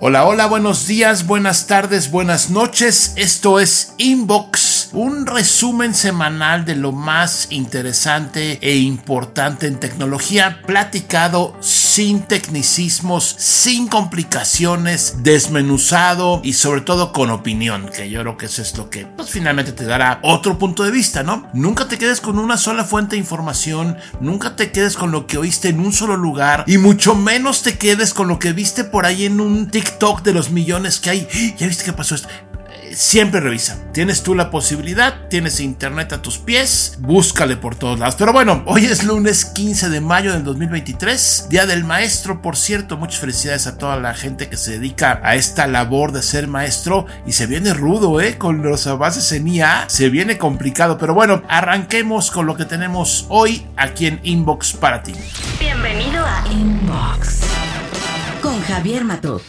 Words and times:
Hola, 0.00 0.26
hola, 0.26 0.46
buenos 0.46 0.86
días, 0.86 1.26
buenas 1.26 1.66
tardes, 1.66 2.12
buenas 2.12 2.50
noches. 2.50 3.14
Esto 3.16 3.58
es 3.58 3.94
Inbox, 3.98 4.90
un 4.92 5.26
resumen 5.26 5.92
semanal 5.92 6.64
de 6.64 6.76
lo 6.76 6.92
más 6.92 7.48
interesante 7.50 8.60
e 8.62 8.76
importante 8.76 9.66
en 9.66 9.80
tecnología, 9.80 10.62
platicado 10.64 11.56
sin 11.98 12.22
tecnicismos, 12.22 13.24
sin 13.38 13.88
complicaciones, 13.88 15.16
desmenuzado 15.24 16.40
y 16.44 16.52
sobre 16.52 16.80
todo 16.80 17.12
con 17.12 17.28
opinión, 17.30 17.88
que 17.88 18.08
yo 18.08 18.20
creo 18.20 18.36
que 18.36 18.46
eso 18.46 18.62
es 18.62 18.78
lo 18.78 18.88
que 18.88 19.04
pues, 19.04 19.30
finalmente 19.30 19.72
te 19.72 19.84
dará 19.84 20.20
otro 20.22 20.60
punto 20.60 20.84
de 20.84 20.92
vista, 20.92 21.24
¿no? 21.24 21.48
Nunca 21.54 21.88
te 21.88 21.98
quedes 21.98 22.20
con 22.20 22.38
una 22.38 22.56
sola 22.56 22.84
fuente 22.84 23.16
de 23.16 23.20
información, 23.22 23.96
nunca 24.20 24.54
te 24.54 24.70
quedes 24.70 24.94
con 24.94 25.10
lo 25.10 25.26
que 25.26 25.38
oíste 25.38 25.70
en 25.70 25.80
un 25.80 25.92
solo 25.92 26.16
lugar 26.16 26.62
y 26.68 26.78
mucho 26.78 27.16
menos 27.16 27.62
te 27.62 27.78
quedes 27.78 28.14
con 28.14 28.28
lo 28.28 28.38
que 28.38 28.52
viste 28.52 28.84
por 28.84 29.04
ahí 29.04 29.24
en 29.24 29.40
un 29.40 29.68
TikTok 29.68 30.22
de 30.22 30.34
los 30.34 30.52
millones 30.52 31.00
que 31.00 31.10
hay. 31.10 31.28
¿Ya 31.58 31.66
viste 31.66 31.82
qué 31.82 31.92
pasó 31.92 32.14
esto? 32.14 32.28
Siempre 32.98 33.38
revisa. 33.38 33.78
Tienes 33.92 34.24
tú 34.24 34.34
la 34.34 34.50
posibilidad, 34.50 35.28
tienes 35.28 35.60
internet 35.60 36.12
a 36.12 36.20
tus 36.20 36.38
pies, 36.38 36.98
búscale 36.98 37.56
por 37.56 37.76
todos 37.76 37.96
lados. 37.96 38.16
Pero 38.18 38.32
bueno, 38.32 38.64
hoy 38.66 38.86
es 38.86 39.04
lunes 39.04 39.44
15 39.44 39.88
de 39.88 40.00
mayo 40.00 40.32
del 40.32 40.42
2023, 40.42 41.46
Día 41.48 41.64
del 41.64 41.84
Maestro, 41.84 42.42
por 42.42 42.56
cierto. 42.56 42.96
Muchas 42.96 43.20
felicidades 43.20 43.68
a 43.68 43.78
toda 43.78 44.00
la 44.00 44.14
gente 44.14 44.48
que 44.48 44.56
se 44.56 44.72
dedica 44.72 45.20
a 45.22 45.36
esta 45.36 45.68
labor 45.68 46.10
de 46.10 46.24
ser 46.24 46.48
maestro. 46.48 47.06
Y 47.24 47.34
se 47.34 47.46
viene 47.46 47.72
rudo, 47.72 48.20
¿eh? 48.20 48.36
Con 48.36 48.64
los 48.64 48.88
avances 48.88 49.30
en 49.30 49.46
IA, 49.46 49.84
se 49.88 50.08
viene 50.08 50.36
complicado. 50.36 50.98
Pero 50.98 51.14
bueno, 51.14 51.44
arranquemos 51.48 52.32
con 52.32 52.46
lo 52.46 52.56
que 52.56 52.64
tenemos 52.64 53.26
hoy 53.28 53.64
aquí 53.76 54.08
en 54.08 54.18
Inbox 54.24 54.72
para 54.72 55.04
ti. 55.04 55.12
Bienvenido 55.60 56.26
a 56.26 56.44
Inbox 56.50 57.42
con 58.42 58.60
Javier 58.62 59.04
Matuk 59.04 59.42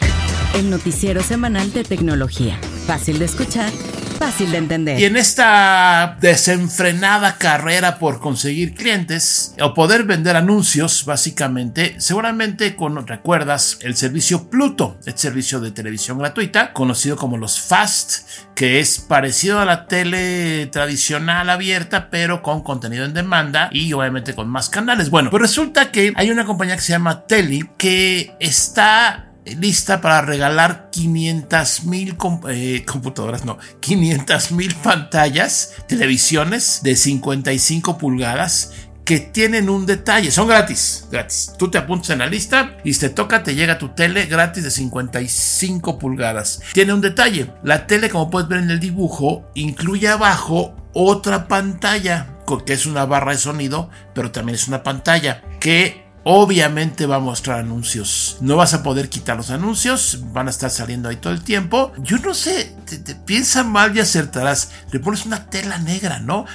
el 0.55 0.69
noticiero 0.69 1.21
semanal 1.23 1.71
de 1.73 1.83
tecnología. 1.83 2.59
Fácil 2.85 3.19
de 3.19 3.25
escuchar, 3.25 3.71
fácil 4.17 4.51
de 4.51 4.57
entender. 4.57 4.99
Y 4.99 5.05
en 5.05 5.15
esta 5.15 6.17
desenfrenada 6.19 7.37
carrera 7.37 7.99
por 7.99 8.19
conseguir 8.19 8.73
clientes 8.73 9.53
o 9.61 9.73
poder 9.73 10.03
vender 10.03 10.35
anuncios, 10.35 11.05
básicamente, 11.05 11.95
seguramente 11.99 12.75
con, 12.75 13.05
recuerdas 13.05 13.79
el 13.81 13.95
servicio 13.95 14.49
Pluto, 14.49 14.97
el 15.05 15.17
servicio 15.17 15.59
de 15.59 15.71
televisión 15.71 16.17
gratuita, 16.17 16.73
conocido 16.73 17.15
como 17.15 17.37
los 17.37 17.61
FAST, 17.61 18.27
que 18.55 18.79
es 18.79 18.99
parecido 18.99 19.59
a 19.59 19.65
la 19.65 19.85
tele 19.85 20.67
tradicional 20.67 21.49
abierta, 21.49 22.09
pero 22.09 22.41
con 22.41 22.61
contenido 22.61 23.05
en 23.05 23.13
demanda 23.13 23.69
y 23.71 23.93
obviamente 23.93 24.33
con 24.33 24.49
más 24.49 24.69
canales. 24.69 25.09
Bueno, 25.09 25.29
pues 25.29 25.41
resulta 25.41 25.91
que 25.91 26.11
hay 26.15 26.31
una 26.31 26.45
compañía 26.45 26.75
que 26.75 26.81
se 26.81 26.91
llama 26.91 27.25
Teli 27.25 27.69
que 27.77 28.35
está 28.39 29.28
lista 29.55 30.01
para 30.01 30.21
regalar 30.21 30.89
500 30.91 31.83
mil 31.85 32.17
eh, 32.49 32.85
computadoras, 32.85 33.45
no, 33.45 33.57
500 33.79 34.51
mil 34.51 34.75
pantallas, 34.75 35.73
televisiones 35.87 36.81
de 36.83 36.95
55 36.95 37.97
pulgadas 37.97 38.71
que 39.09 39.19
tienen 39.19 39.69
un 39.69 39.87
detalle, 39.87 40.29
son 40.29 40.47
gratis, 40.47 41.07
gratis. 41.11 41.53
Tú 41.57 41.71
te 41.71 41.79
apuntas 41.79 42.11
en 42.11 42.19
la 42.19 42.27
lista 42.27 42.77
y 42.83 42.93
si 42.93 42.99
te 42.99 43.09
toca, 43.09 43.41
te 43.41 43.55
llega 43.55 43.79
tu 43.79 43.89
tele 43.89 44.27
gratis 44.27 44.63
de 44.63 44.69
55 44.69 45.97
pulgadas. 45.97 46.61
Tiene 46.75 46.93
un 46.93 47.01
detalle, 47.01 47.51
la 47.63 47.87
tele 47.87 48.11
como 48.11 48.29
puedes 48.29 48.47
ver 48.47 48.59
en 48.59 48.69
el 48.69 48.79
dibujo 48.79 49.49
incluye 49.55 50.07
abajo 50.07 50.75
otra 50.93 51.47
pantalla, 51.47 52.37
que 52.65 52.73
es 52.73 52.85
una 52.85 53.05
barra 53.05 53.31
de 53.31 53.39
sonido, 53.39 53.89
pero 54.13 54.31
también 54.31 54.55
es 54.55 54.67
una 54.67 54.83
pantalla 54.83 55.41
que 55.59 56.08
Obviamente 56.23 57.05
va 57.05 57.15
a 57.15 57.19
mostrar 57.19 57.59
anuncios. 57.59 58.37
No 58.41 58.57
vas 58.57 58.73
a 58.73 58.83
poder 58.83 59.09
quitar 59.09 59.37
los 59.37 59.49
anuncios. 59.51 60.19
Van 60.33 60.47
a 60.47 60.49
estar 60.49 60.69
saliendo 60.69 61.09
ahí 61.09 61.15
todo 61.15 61.33
el 61.33 61.43
tiempo. 61.43 61.93
Yo 61.97 62.17
no 62.17 62.33
sé. 62.33 62.75
Te, 62.85 63.15
piensa 63.15 63.63
mal 63.63 63.95
y 63.95 63.99
acertarás. 63.99 64.71
Le 64.91 64.99
pones 64.99 65.25
una 65.25 65.45
tela 65.45 65.77
negra, 65.77 66.19
¿no? 66.19 66.45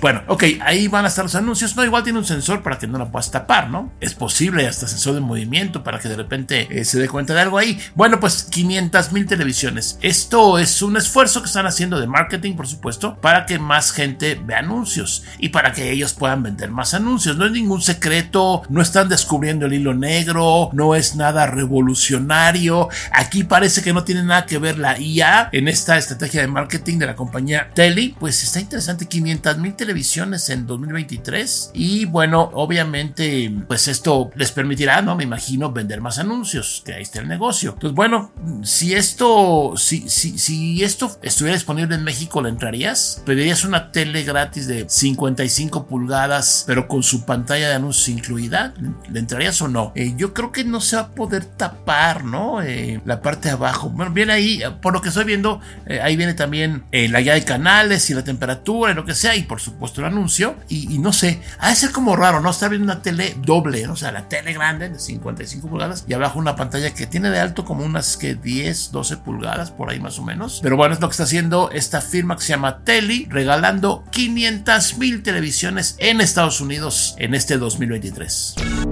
Bueno, 0.00 0.22
ok. 0.28 0.44
Ahí 0.60 0.88
van 0.88 1.04
a 1.04 1.08
estar 1.08 1.24
los 1.24 1.34
anuncios. 1.34 1.74
No, 1.76 1.84
igual 1.84 2.04
tiene 2.04 2.18
un 2.18 2.24
sensor 2.24 2.62
para 2.62 2.78
que 2.78 2.86
no 2.86 2.98
la 2.98 3.10
puedas 3.10 3.30
tapar, 3.30 3.70
¿no? 3.70 3.92
Es 4.00 4.14
posible. 4.14 4.66
Hasta 4.66 4.86
sensor 4.86 5.14
de 5.14 5.20
movimiento 5.20 5.82
para 5.82 5.98
que 5.98 6.08
de 6.08 6.16
repente 6.16 6.68
eh, 6.70 6.84
se 6.84 6.98
dé 6.98 7.08
cuenta 7.08 7.34
de 7.34 7.40
algo 7.40 7.58
ahí. 7.58 7.78
Bueno, 7.94 8.20
pues 8.20 8.44
500 8.44 9.12
mil 9.12 9.26
televisiones. 9.26 9.98
Esto 10.00 10.58
es 10.58 10.80
un 10.82 10.96
esfuerzo 10.96 11.40
que 11.40 11.46
están 11.46 11.66
haciendo 11.66 11.98
de 11.98 12.06
marketing, 12.06 12.54
por 12.54 12.68
supuesto, 12.68 13.18
para 13.20 13.46
que 13.46 13.58
más 13.58 13.92
gente 13.92 14.40
vea 14.42 14.58
anuncios 14.58 15.24
y 15.38 15.48
para 15.48 15.72
que 15.72 15.90
ellos 15.90 16.14
puedan 16.14 16.42
vender 16.42 16.70
más 16.70 16.94
anuncios. 16.94 17.36
No 17.36 17.46
es 17.46 17.52
ningún 17.52 17.82
secreto. 17.82 18.62
No 18.68 18.80
están 18.80 19.07
descubriendo 19.08 19.66
el 19.66 19.72
hilo 19.72 19.94
negro, 19.94 20.70
no 20.72 20.94
es 20.94 21.16
nada 21.16 21.46
revolucionario. 21.46 22.88
Aquí 23.12 23.44
parece 23.44 23.82
que 23.82 23.92
no 23.92 24.04
tiene 24.04 24.22
nada 24.22 24.46
que 24.46 24.58
ver 24.58 24.78
la 24.78 24.98
IA 24.98 25.48
en 25.52 25.68
esta 25.68 25.96
estrategia 25.98 26.40
de 26.40 26.48
marketing 26.48 26.98
de 26.98 27.06
la 27.06 27.16
compañía 27.16 27.70
Tele. 27.74 28.14
Pues 28.18 28.42
está 28.42 28.60
interesante, 28.60 29.06
500 29.06 29.58
mil 29.58 29.74
televisiones 29.74 30.48
en 30.50 30.66
2023 30.66 31.72
y 31.74 32.04
bueno, 32.04 32.50
obviamente 32.54 33.52
pues 33.66 33.88
esto 33.88 34.30
les 34.34 34.52
permitirá, 34.52 35.02
no 35.02 35.16
me 35.16 35.24
imagino, 35.24 35.72
vender 35.72 36.00
más 36.00 36.18
anuncios, 36.18 36.82
que 36.84 36.94
ahí 36.94 37.02
está 37.02 37.20
el 37.20 37.28
negocio. 37.28 37.72
Entonces 37.74 37.94
bueno, 37.94 38.32
si 38.62 38.94
esto, 38.94 39.74
si, 39.76 40.08
si, 40.08 40.38
si 40.38 40.82
esto 40.82 41.18
estuviera 41.22 41.56
disponible 41.56 41.94
en 41.94 42.04
México, 42.04 42.42
¿le 42.42 42.48
entrarías? 42.48 43.22
¿Pedirías 43.24 43.64
una 43.64 43.90
tele 43.90 44.22
gratis 44.24 44.66
de 44.66 44.88
55 44.88 45.86
pulgadas 45.86 46.64
pero 46.66 46.88
con 46.88 47.02
su 47.02 47.24
pantalla 47.24 47.68
de 47.68 47.74
anuncios 47.74 48.08
incluida? 48.08 48.74
¿Le 49.10 49.20
entrarías 49.20 49.60
o 49.62 49.68
no? 49.68 49.92
Eh, 49.94 50.14
yo 50.16 50.34
creo 50.34 50.52
que 50.52 50.64
no 50.64 50.80
se 50.80 50.96
va 50.96 51.02
a 51.02 51.10
poder 51.10 51.44
tapar, 51.44 52.24
¿no? 52.24 52.62
Eh, 52.62 53.00
la 53.04 53.22
parte 53.22 53.48
de 53.48 53.54
abajo. 53.54 53.88
Bueno, 53.88 54.12
viene 54.12 54.32
ahí, 54.32 54.62
por 54.82 54.92
lo 54.92 55.00
que 55.00 55.08
estoy 55.08 55.24
viendo, 55.24 55.60
eh, 55.86 56.00
ahí 56.00 56.16
viene 56.16 56.34
también 56.34 56.84
la 56.92 57.20
guía 57.20 57.34
de 57.34 57.44
canales 57.44 58.10
y 58.10 58.14
la 58.14 58.24
temperatura 58.24 58.92
y 58.92 58.94
lo 58.94 59.04
que 59.04 59.14
sea, 59.14 59.34
y 59.36 59.42
por 59.42 59.60
supuesto 59.60 60.00
el 60.00 60.06
anuncio. 60.06 60.56
Y, 60.68 60.98
no 60.98 61.12
sé, 61.12 61.40
ha 61.58 61.70
de 61.70 61.76
ser 61.76 61.90
como 61.90 62.16
raro, 62.16 62.40
¿no? 62.40 62.50
Está 62.50 62.68
viendo 62.68 62.84
una 62.84 63.02
tele 63.02 63.34
doble, 63.38 63.86
¿no? 63.86 63.92
o 63.92 63.96
sea, 63.96 64.12
la 64.12 64.28
tele 64.28 64.52
grande 64.52 64.88
de 64.88 64.98
55 64.98 65.68
pulgadas 65.68 66.04
y 66.06 66.12
abajo 66.12 66.38
una 66.38 66.56
pantalla 66.56 66.94
que 66.94 67.06
tiene 67.06 67.30
de 67.30 67.40
alto 67.40 67.64
como 67.64 67.84
unas 67.84 68.16
que 68.16 68.34
10, 68.34 68.92
12 68.92 69.16
pulgadas, 69.18 69.70
por 69.70 69.90
ahí 69.90 70.00
más 70.00 70.18
o 70.18 70.24
menos. 70.24 70.60
Pero 70.62 70.76
bueno, 70.76 70.94
es 70.94 71.00
lo 71.00 71.08
que 71.08 71.12
está 71.12 71.24
haciendo 71.24 71.70
esta 71.72 72.00
firma 72.00 72.36
que 72.36 72.42
se 72.42 72.48
llama 72.48 72.84
Teli, 72.84 73.26
regalando 73.30 74.04
500 74.10 74.98
mil 74.98 75.22
televisiones 75.22 75.96
en 75.98 76.20
Estados 76.20 76.60
Unidos 76.60 77.14
en 77.18 77.34
este 77.34 77.58
2023. 77.58 78.87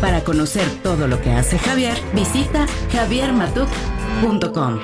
Para 0.00 0.24
conocer 0.24 0.66
todo 0.82 1.06
lo 1.06 1.20
que 1.20 1.30
hace 1.32 1.58
Javier, 1.58 1.96
visita 2.14 2.66
javiermatuk.com. 2.92 4.80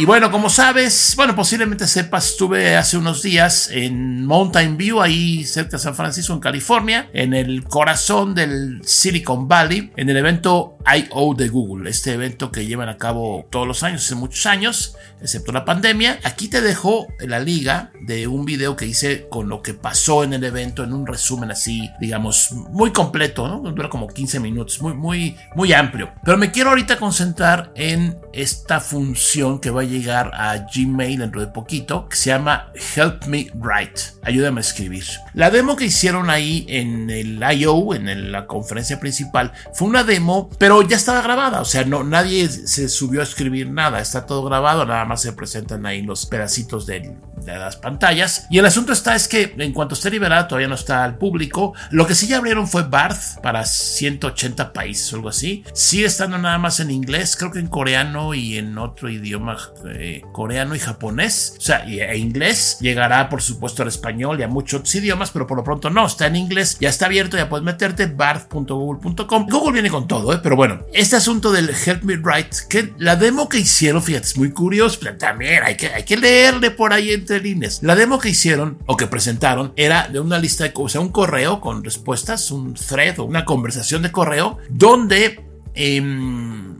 Y 0.00 0.06
bueno, 0.06 0.30
como 0.30 0.48
sabes, 0.48 1.14
bueno, 1.16 1.34
posiblemente 1.34 1.86
sepas, 1.86 2.30
estuve 2.30 2.76
hace 2.76 2.96
unos 2.96 3.22
días 3.22 3.68
en 3.70 4.24
Mountain 4.24 4.78
View, 4.78 5.02
ahí 5.02 5.44
cerca 5.44 5.76
de 5.76 5.82
San 5.82 5.94
Francisco, 5.94 6.32
en 6.32 6.40
California, 6.40 7.10
en 7.12 7.34
el 7.34 7.64
corazón 7.64 8.34
del 8.34 8.80
Silicon 8.82 9.46
Valley, 9.46 9.92
en 9.96 10.08
el 10.08 10.16
evento 10.16 10.78
I.O. 10.86 11.34
de 11.34 11.48
Google, 11.48 11.90
este 11.90 12.12
evento 12.12 12.50
que 12.50 12.66
llevan 12.66 12.88
a 12.88 12.96
cabo 12.96 13.46
todos 13.50 13.66
los 13.66 13.82
años, 13.82 14.04
hace 14.04 14.14
muchos 14.14 14.46
años, 14.46 14.96
excepto 15.20 15.52
la 15.52 15.64
pandemia. 15.64 16.18
Aquí 16.24 16.48
te 16.48 16.60
dejo 16.60 17.06
la 17.20 17.40
liga 17.40 17.92
de 18.00 18.26
un 18.26 18.44
video 18.44 18.76
que 18.76 18.86
hice 18.86 19.28
con 19.28 19.48
lo 19.48 19.62
que 19.62 19.74
pasó 19.74 20.24
en 20.24 20.32
el 20.32 20.44
evento, 20.44 20.82
en 20.82 20.92
un 20.92 21.06
resumen 21.06 21.50
así, 21.50 21.90
digamos, 22.00 22.52
muy 22.52 22.92
completo, 22.92 23.46
¿no? 23.46 23.60
Dura 23.70 23.88
como 23.88 24.08
15 24.08 24.40
minutos, 24.40 24.80
muy, 24.80 24.94
muy, 24.94 25.36
muy 25.54 25.72
amplio. 25.72 26.12
Pero 26.24 26.38
me 26.38 26.50
quiero 26.50 26.70
ahorita 26.70 26.98
concentrar 26.98 27.72
en 27.74 28.18
esta 28.32 28.80
función 28.80 29.60
que 29.60 29.70
va 29.70 29.82
a 29.82 29.84
llegar 29.84 30.30
a 30.34 30.66
Gmail 30.74 31.18
dentro 31.18 31.40
de 31.40 31.48
poquito, 31.48 32.08
que 32.08 32.16
se 32.16 32.30
llama 32.30 32.72
Help 32.96 33.26
Me 33.26 33.50
Write. 33.54 34.00
Ayúdame 34.22 34.60
a 34.60 34.62
escribir. 34.62 35.04
La 35.34 35.50
demo 35.50 35.76
que 35.76 35.86
hicieron 35.86 36.30
ahí 36.30 36.64
en 36.68 37.10
el 37.10 37.42
I.O., 37.42 37.94
en 37.94 38.32
la 38.32 38.46
conferencia 38.46 39.00
principal, 39.00 39.52
fue 39.72 39.88
una 39.88 40.04
demo, 40.04 40.48
pero 40.58 40.69
ya 40.82 40.96
estaba 40.96 41.22
grabada. 41.22 41.60
O 41.60 41.64
sea, 41.64 41.84
no, 41.84 42.04
nadie 42.04 42.48
se 42.48 42.88
subió 42.88 43.20
a 43.20 43.24
escribir 43.24 43.70
nada. 43.70 44.00
Está 44.00 44.26
todo 44.26 44.44
grabado, 44.44 44.84
nada 44.86 45.04
más 45.04 45.22
se 45.22 45.32
presentan 45.32 45.86
ahí 45.86 46.02
los 46.02 46.26
pedacitos 46.26 46.86
de, 46.86 47.16
de 47.44 47.58
las 47.58 47.76
pantallas. 47.76 48.46
Y 48.50 48.58
el 48.58 48.66
asunto 48.66 48.92
está 48.92 49.14
es 49.14 49.28
que 49.28 49.54
en 49.58 49.72
cuanto 49.72 49.94
esté 49.94 50.10
liberada, 50.10 50.48
todavía 50.48 50.68
no 50.68 50.74
está 50.74 51.04
al 51.04 51.18
público. 51.18 51.74
Lo 51.90 52.06
que 52.06 52.14
sí 52.14 52.26
ya 52.26 52.38
abrieron 52.38 52.68
fue 52.68 52.82
Barth 52.82 53.40
para 53.42 53.64
180 53.64 54.72
países 54.72 55.12
o 55.12 55.16
algo 55.16 55.28
así. 55.28 55.64
Sigue 55.72 56.06
estando 56.06 56.38
nada 56.38 56.58
más 56.58 56.80
en 56.80 56.90
inglés, 56.90 57.36
creo 57.36 57.50
que 57.50 57.58
en 57.58 57.68
coreano 57.68 58.34
y 58.34 58.58
en 58.58 58.76
otro 58.78 59.08
idioma 59.08 59.56
eh, 59.86 60.22
coreano 60.32 60.74
y 60.74 60.78
japonés, 60.78 61.54
o 61.58 61.60
sea, 61.60 61.84
e 61.84 62.18
inglés. 62.18 62.78
Llegará, 62.80 63.28
por 63.28 63.42
supuesto, 63.42 63.82
al 63.82 63.88
español 63.88 64.40
y 64.40 64.42
a 64.42 64.48
muchos 64.48 64.80
otros 64.80 64.94
idiomas, 64.94 65.30
pero 65.30 65.46
por 65.46 65.56
lo 65.56 65.64
pronto 65.64 65.90
no, 65.90 66.06
está 66.06 66.26
en 66.26 66.36
inglés, 66.36 66.78
ya 66.80 66.88
está 66.88 67.06
abierto, 67.06 67.36
ya 67.36 67.48
puedes 67.48 67.64
meterte, 67.64 68.06
barth.google.com. 68.06 69.46
Google 69.48 69.72
viene 69.72 69.90
con 69.90 70.06
todo, 70.06 70.32
¿eh? 70.32 70.40
pero 70.42 70.56
bueno, 70.60 70.84
este 70.92 71.16
asunto 71.16 71.52
del 71.52 71.70
Help 71.70 72.02
Me 72.02 72.18
Write, 72.18 72.50
que 72.68 72.92
la 72.98 73.16
demo 73.16 73.48
que 73.48 73.56
hicieron, 73.56 74.02
fíjate, 74.02 74.26
es 74.26 74.36
muy 74.36 74.50
curioso, 74.50 74.98
pero 75.00 75.16
también 75.16 75.62
hay 75.64 75.74
que, 75.74 75.86
hay 75.86 76.02
que 76.02 76.18
leerle 76.18 76.70
por 76.70 76.92
ahí 76.92 77.12
entre 77.12 77.40
líneas. 77.40 77.78
La 77.82 77.96
demo 77.96 78.18
que 78.18 78.28
hicieron 78.28 78.76
o 78.84 78.94
que 78.94 79.06
presentaron 79.06 79.72
era 79.76 80.08
de 80.08 80.20
una 80.20 80.38
lista 80.38 80.64
de, 80.64 80.72
o 80.74 80.88
sea, 80.90 81.00
un 81.00 81.08
correo 81.08 81.62
con 81.62 81.82
respuestas, 81.82 82.50
un 82.50 82.74
thread 82.74 83.20
o 83.20 83.24
una 83.24 83.46
conversación 83.46 84.02
de 84.02 84.12
correo, 84.12 84.58
donde 84.68 85.42
em, 85.72 86.76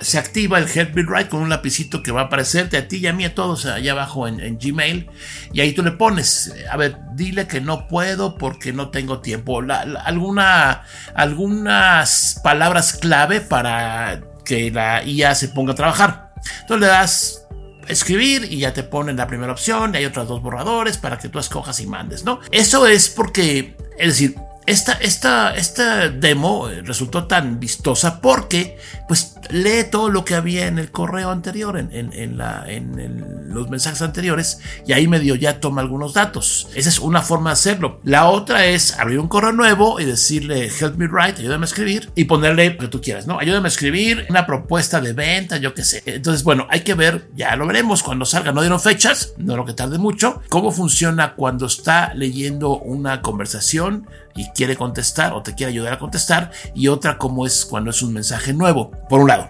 se 0.00 0.18
activa 0.18 0.58
el 0.58 0.66
Help 0.68 0.94
Me 0.94 1.02
Write 1.02 1.28
con 1.28 1.42
un 1.42 1.48
lapicito 1.48 2.02
que 2.02 2.12
va 2.12 2.22
a 2.22 2.24
aparecerte 2.24 2.76
a 2.76 2.88
ti 2.88 2.98
y 2.98 3.06
a 3.06 3.12
mí 3.12 3.24
a 3.24 3.34
todos 3.34 3.66
allá 3.66 3.92
abajo 3.92 4.26
en, 4.26 4.58
Gmail 4.58 5.08
y 5.52 5.60
ahí 5.60 5.72
tú 5.72 5.82
le 5.82 5.92
pones, 5.92 6.52
a 6.70 6.76
ver, 6.76 6.98
dile 7.14 7.46
que 7.46 7.60
no 7.60 7.88
puedo 7.88 8.36
porque 8.36 8.72
no 8.72 8.90
tengo 8.90 9.20
tiempo, 9.20 9.60
alguna, 10.04 10.82
algunas 11.14 12.40
palabras 12.42 12.94
clave 12.94 13.40
para 13.40 14.22
que 14.44 14.70
la 14.70 15.04
IA 15.04 15.34
se 15.34 15.48
ponga 15.48 15.72
a 15.72 15.76
trabajar. 15.76 16.32
Entonces 16.62 16.80
le 16.80 16.86
das 16.86 17.46
escribir 17.88 18.46
y 18.50 18.58
ya 18.58 18.72
te 18.72 18.82
ponen 18.82 19.16
la 19.16 19.26
primera 19.26 19.52
opción 19.52 19.94
hay 19.94 20.04
otros 20.04 20.28
dos 20.28 20.40
borradores 20.40 20.98
para 20.98 21.18
que 21.18 21.28
tú 21.28 21.38
escojas 21.38 21.80
y 21.80 21.86
mandes, 21.86 22.24
¿no? 22.24 22.40
Eso 22.50 22.86
es 22.86 23.08
porque, 23.08 23.76
es 23.98 24.08
decir, 24.08 24.36
esta, 24.66 24.92
esta, 24.94 25.54
esta 25.56 26.08
demo 26.08 26.68
resultó 26.84 27.26
tan 27.26 27.58
vistosa 27.58 28.20
porque 28.20 28.78
pues 29.08 29.34
lee 29.52 29.84
todo 29.90 30.08
lo 30.08 30.24
que 30.24 30.34
había 30.34 30.66
en 30.66 30.78
el 30.78 30.90
correo 30.90 31.30
anterior, 31.30 31.78
en, 31.78 31.92
en, 31.92 32.38
la, 32.38 32.64
en 32.66 33.52
los 33.52 33.68
mensajes 33.68 34.02
anteriores 34.02 34.58
y 34.86 34.92
ahí 34.92 35.06
medio 35.06 35.34
ya 35.34 35.60
toma 35.60 35.82
algunos 35.82 36.14
datos. 36.14 36.68
Esa 36.74 36.88
es 36.88 36.98
una 36.98 37.22
forma 37.22 37.50
de 37.50 37.54
hacerlo. 37.54 38.00
La 38.04 38.28
otra 38.28 38.66
es 38.66 38.98
abrir 38.98 39.18
un 39.18 39.28
correo 39.28 39.52
nuevo 39.52 40.00
y 40.00 40.04
decirle 40.04 40.66
help 40.66 40.96
me 40.96 41.06
write, 41.06 41.40
ayúdame 41.40 41.64
a 41.64 41.66
escribir 41.66 42.10
y 42.14 42.24
ponerle 42.24 42.70
lo 42.70 42.78
que 42.78 42.88
tú 42.88 43.00
quieras, 43.00 43.26
¿no? 43.26 43.38
Ayúdame 43.38 43.66
a 43.66 43.68
escribir 43.68 44.26
una 44.30 44.46
propuesta 44.46 45.00
de 45.00 45.12
venta, 45.12 45.58
yo 45.58 45.74
qué 45.74 45.84
sé. 45.84 46.02
Entonces, 46.06 46.44
bueno, 46.44 46.66
hay 46.70 46.80
que 46.80 46.94
ver, 46.94 47.28
ya 47.34 47.54
lo 47.56 47.66
veremos 47.66 48.02
cuando 48.02 48.24
salga, 48.24 48.52
no 48.52 48.60
dieron 48.62 48.80
fechas, 48.80 49.34
no 49.36 49.56
lo 49.56 49.64
que 49.64 49.74
tarde 49.74 49.98
mucho, 49.98 50.42
cómo 50.48 50.72
funciona 50.72 51.34
cuando 51.34 51.66
está 51.66 52.14
leyendo 52.14 52.78
una 52.78 53.22
conversación 53.22 54.06
y 54.34 54.48
quiere 54.50 54.76
contestar 54.76 55.32
o 55.34 55.42
te 55.42 55.54
quiere 55.54 55.72
ayudar 55.72 55.94
a 55.94 55.98
contestar 55.98 56.50
y 56.74 56.88
otra 56.88 57.18
como 57.18 57.46
es 57.46 57.64
cuando 57.64 57.90
es 57.90 58.02
un 58.02 58.12
mensaje 58.12 58.52
nuevo, 58.52 58.90
por 59.08 59.20
un 59.20 59.28
lado. 59.28 59.41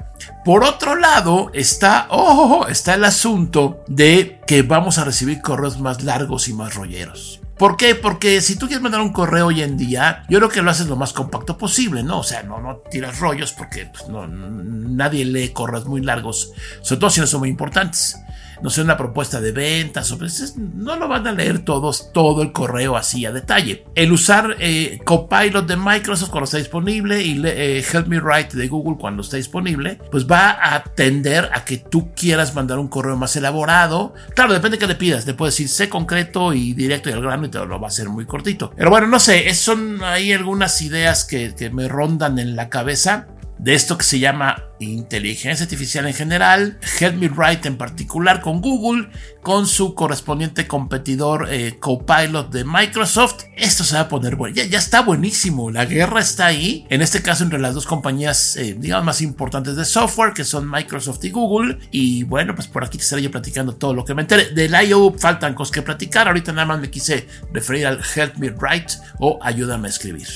Por 0.45 0.65
otro 0.65 0.97
lado 0.97 1.51
está, 1.55 2.07
oh, 2.11 2.67
está 2.69 2.95
el 2.95 3.05
asunto 3.05 3.85
de 3.87 4.41
que 4.47 4.63
vamos 4.63 4.99
a 4.99 5.05
recibir 5.05 5.41
correos 5.41 5.79
más 5.79 6.03
largos 6.03 6.49
y 6.49 6.55
más 6.55 6.75
rolleros. 6.75 7.41
¿Por 7.59 7.77
qué? 7.77 7.95
Porque 7.95 8.41
si 8.41 8.57
tú 8.57 8.67
quieres 8.67 8.83
mandar 8.83 9.01
un 9.03 9.13
correo 9.13 9.47
hoy 9.47 9.63
en 9.63 9.77
día, 9.77 10.25
yo 10.29 10.39
creo 10.39 10.49
que 10.49 10.63
lo 10.63 10.71
haces 10.71 10.89
lo 10.89 10.97
más 10.97 11.13
compacto 11.13 11.57
posible, 11.57 12.03
¿no? 12.03 12.21
O 12.21 12.25
sea, 12.25 12.43
no, 12.43 12.61
no 12.61 12.79
tiras 12.91 13.21
rollos 13.21 13.53
porque 13.53 13.87
pues, 13.87 14.09
no, 14.09 14.27
nadie 14.27 15.25
lee 15.25 15.51
correos 15.51 15.87
muy 15.87 16.01
largos, 16.01 16.53
sobre 16.81 17.01
todo 17.01 17.11
si 17.11 17.21
no 17.21 17.27
son 17.27 17.41
muy 17.41 17.51
importantes 17.51 18.17
no 18.63 18.71
sé, 18.71 18.83
una 18.83 18.97
propuesta 18.97 19.41
de 19.41 19.53
ventas, 19.53 20.11
o 20.13 20.19
pues, 20.19 20.55
no 20.57 20.97
lo 20.97 21.09
van 21.09 21.27
a 21.27 21.33
leer 21.33 21.61
todos, 21.65 22.13
todo 22.13 22.43
el 22.43 22.53
correo 22.53 22.97
así 22.97 23.27
a 23.27 23.33
detalle. 23.33 23.85
El 23.95 24.13
usar 24.13 24.57
eh, 24.59 25.01
Copilot 25.05 25.67
de 25.67 25.77
Microsoft 25.77 26.31
cuando 26.31 26.45
está 26.45 26.59
disponible 26.59 27.23
y 27.23 27.41
eh, 27.45 27.85
Help 27.93 28.07
Me 28.07 28.21
Write 28.21 28.57
de 28.57 28.69
Google 28.69 28.97
cuando 28.99 29.23
está 29.23 29.37
disponible, 29.37 29.99
pues 30.11 30.27
va 30.27 30.75
a 30.75 30.85
tender 30.85 31.51
a 31.53 31.65
que 31.65 31.79
tú 31.79 32.13
quieras 32.15 32.55
mandar 32.55 32.79
un 32.79 32.89
correo 32.89 33.17
más 33.17 33.35
elaborado. 33.37 34.15
Claro, 34.35 34.53
depende 34.53 34.77
de 34.77 34.81
qué 34.81 34.87
le 34.87 34.95
pidas, 34.95 35.25
te 35.25 35.35
puedes 35.35 35.55
decir 35.55 35.69
sé 35.69 35.89
concreto 35.89 36.53
y 36.53 36.73
directo 36.73 37.11
y 37.11 37.13
al 37.13 37.23
grano 37.23 37.47
y 37.47 37.51
te 37.51 37.59
lo 37.59 37.81
va 37.81 37.87
a 37.87 37.91
hacer 37.91 38.09
muy 38.09 38.27
cortito. 38.27 38.73
Pero 38.77 38.91
bueno, 38.91 39.07
no 39.07 39.19
sé, 39.19 39.53
son 39.55 40.03
ahí 40.05 40.33
algunas 40.33 40.81
ideas 40.83 41.25
que, 41.25 41.55
que 41.55 41.71
me 41.71 41.89
rondan 41.89 42.39
en 42.39 42.57
la 42.57 42.69
cabeza 42.69 43.27
de 43.59 43.75
esto 43.75 43.97
que 43.97 44.05
se 44.05 44.19
llama 44.19 44.65
inteligencia 44.81 45.65
artificial 45.65 46.07
en 46.07 46.15
general, 46.15 46.79
Help 46.99 47.15
Me 47.17 47.29
Write 47.29 47.69
en 47.69 47.77
particular 47.77 48.41
con 48.41 48.61
Google, 48.61 49.09
con 49.43 49.67
su 49.67 49.95
correspondiente 49.95 50.67
competidor 50.67 51.49
eh, 51.51 51.77
Copilot 51.79 52.51
de 52.51 52.65
Microsoft. 52.65 53.45
Esto 53.57 53.85
se 53.85 53.95
va 53.95 54.03
a 54.03 54.09
poner 54.09 54.37
bueno. 54.37 54.57
Ya, 54.57 54.79
está 54.79 55.03
buenísimo. 55.03 55.71
La 55.71 55.85
guerra 55.85 56.21
está 56.21 56.47
ahí. 56.47 56.87
En 56.91 57.03
este 57.03 57.23
caso, 57.23 57.45
entre 57.45 57.59
las 57.59 57.75
dos 57.75 57.87
compañías, 57.87 58.57
eh, 58.57 58.75
digamos, 58.79 59.05
más 59.05 59.21
importantes 59.21 59.77
de 59.77 59.85
software, 59.85 60.33
que 60.33 60.45
son 60.45 60.69
Microsoft 60.69 61.25
y 61.25 61.31
Google. 61.31 61.79
Y 61.91 62.25
bueno, 62.25 62.55
pues 62.55 62.67
por 62.67 62.85
aquí 62.85 62.99
estaré 62.99 63.23
yo 63.23 63.31
platicando 63.31 63.77
todo 63.77 63.95
lo 63.95 64.05
que 64.05 64.15
me 64.15 64.23
enteré. 64.23 64.51
Del 64.51 64.75
I.O. 64.75 65.13
faltan 65.17 65.55
cosas 65.55 65.73
que 65.73 65.83
platicar. 65.83 66.27
Ahorita 66.29 66.53
nada 66.53 66.67
más 66.67 66.81
me 66.81 66.91
quise 66.91 67.29
referir 67.53 67.87
al 67.87 68.01
Help 68.15 68.37
Me 68.37 68.51
Write 68.51 68.95
o 69.19 69.39
Ayúdame 69.43 69.89
a 69.89 69.91
escribir. 69.91 70.27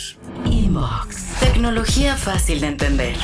Inbox. 0.56 1.38
Tecnología 1.40 2.16
fácil 2.16 2.60
de 2.60 2.68
entender. 2.68 3.16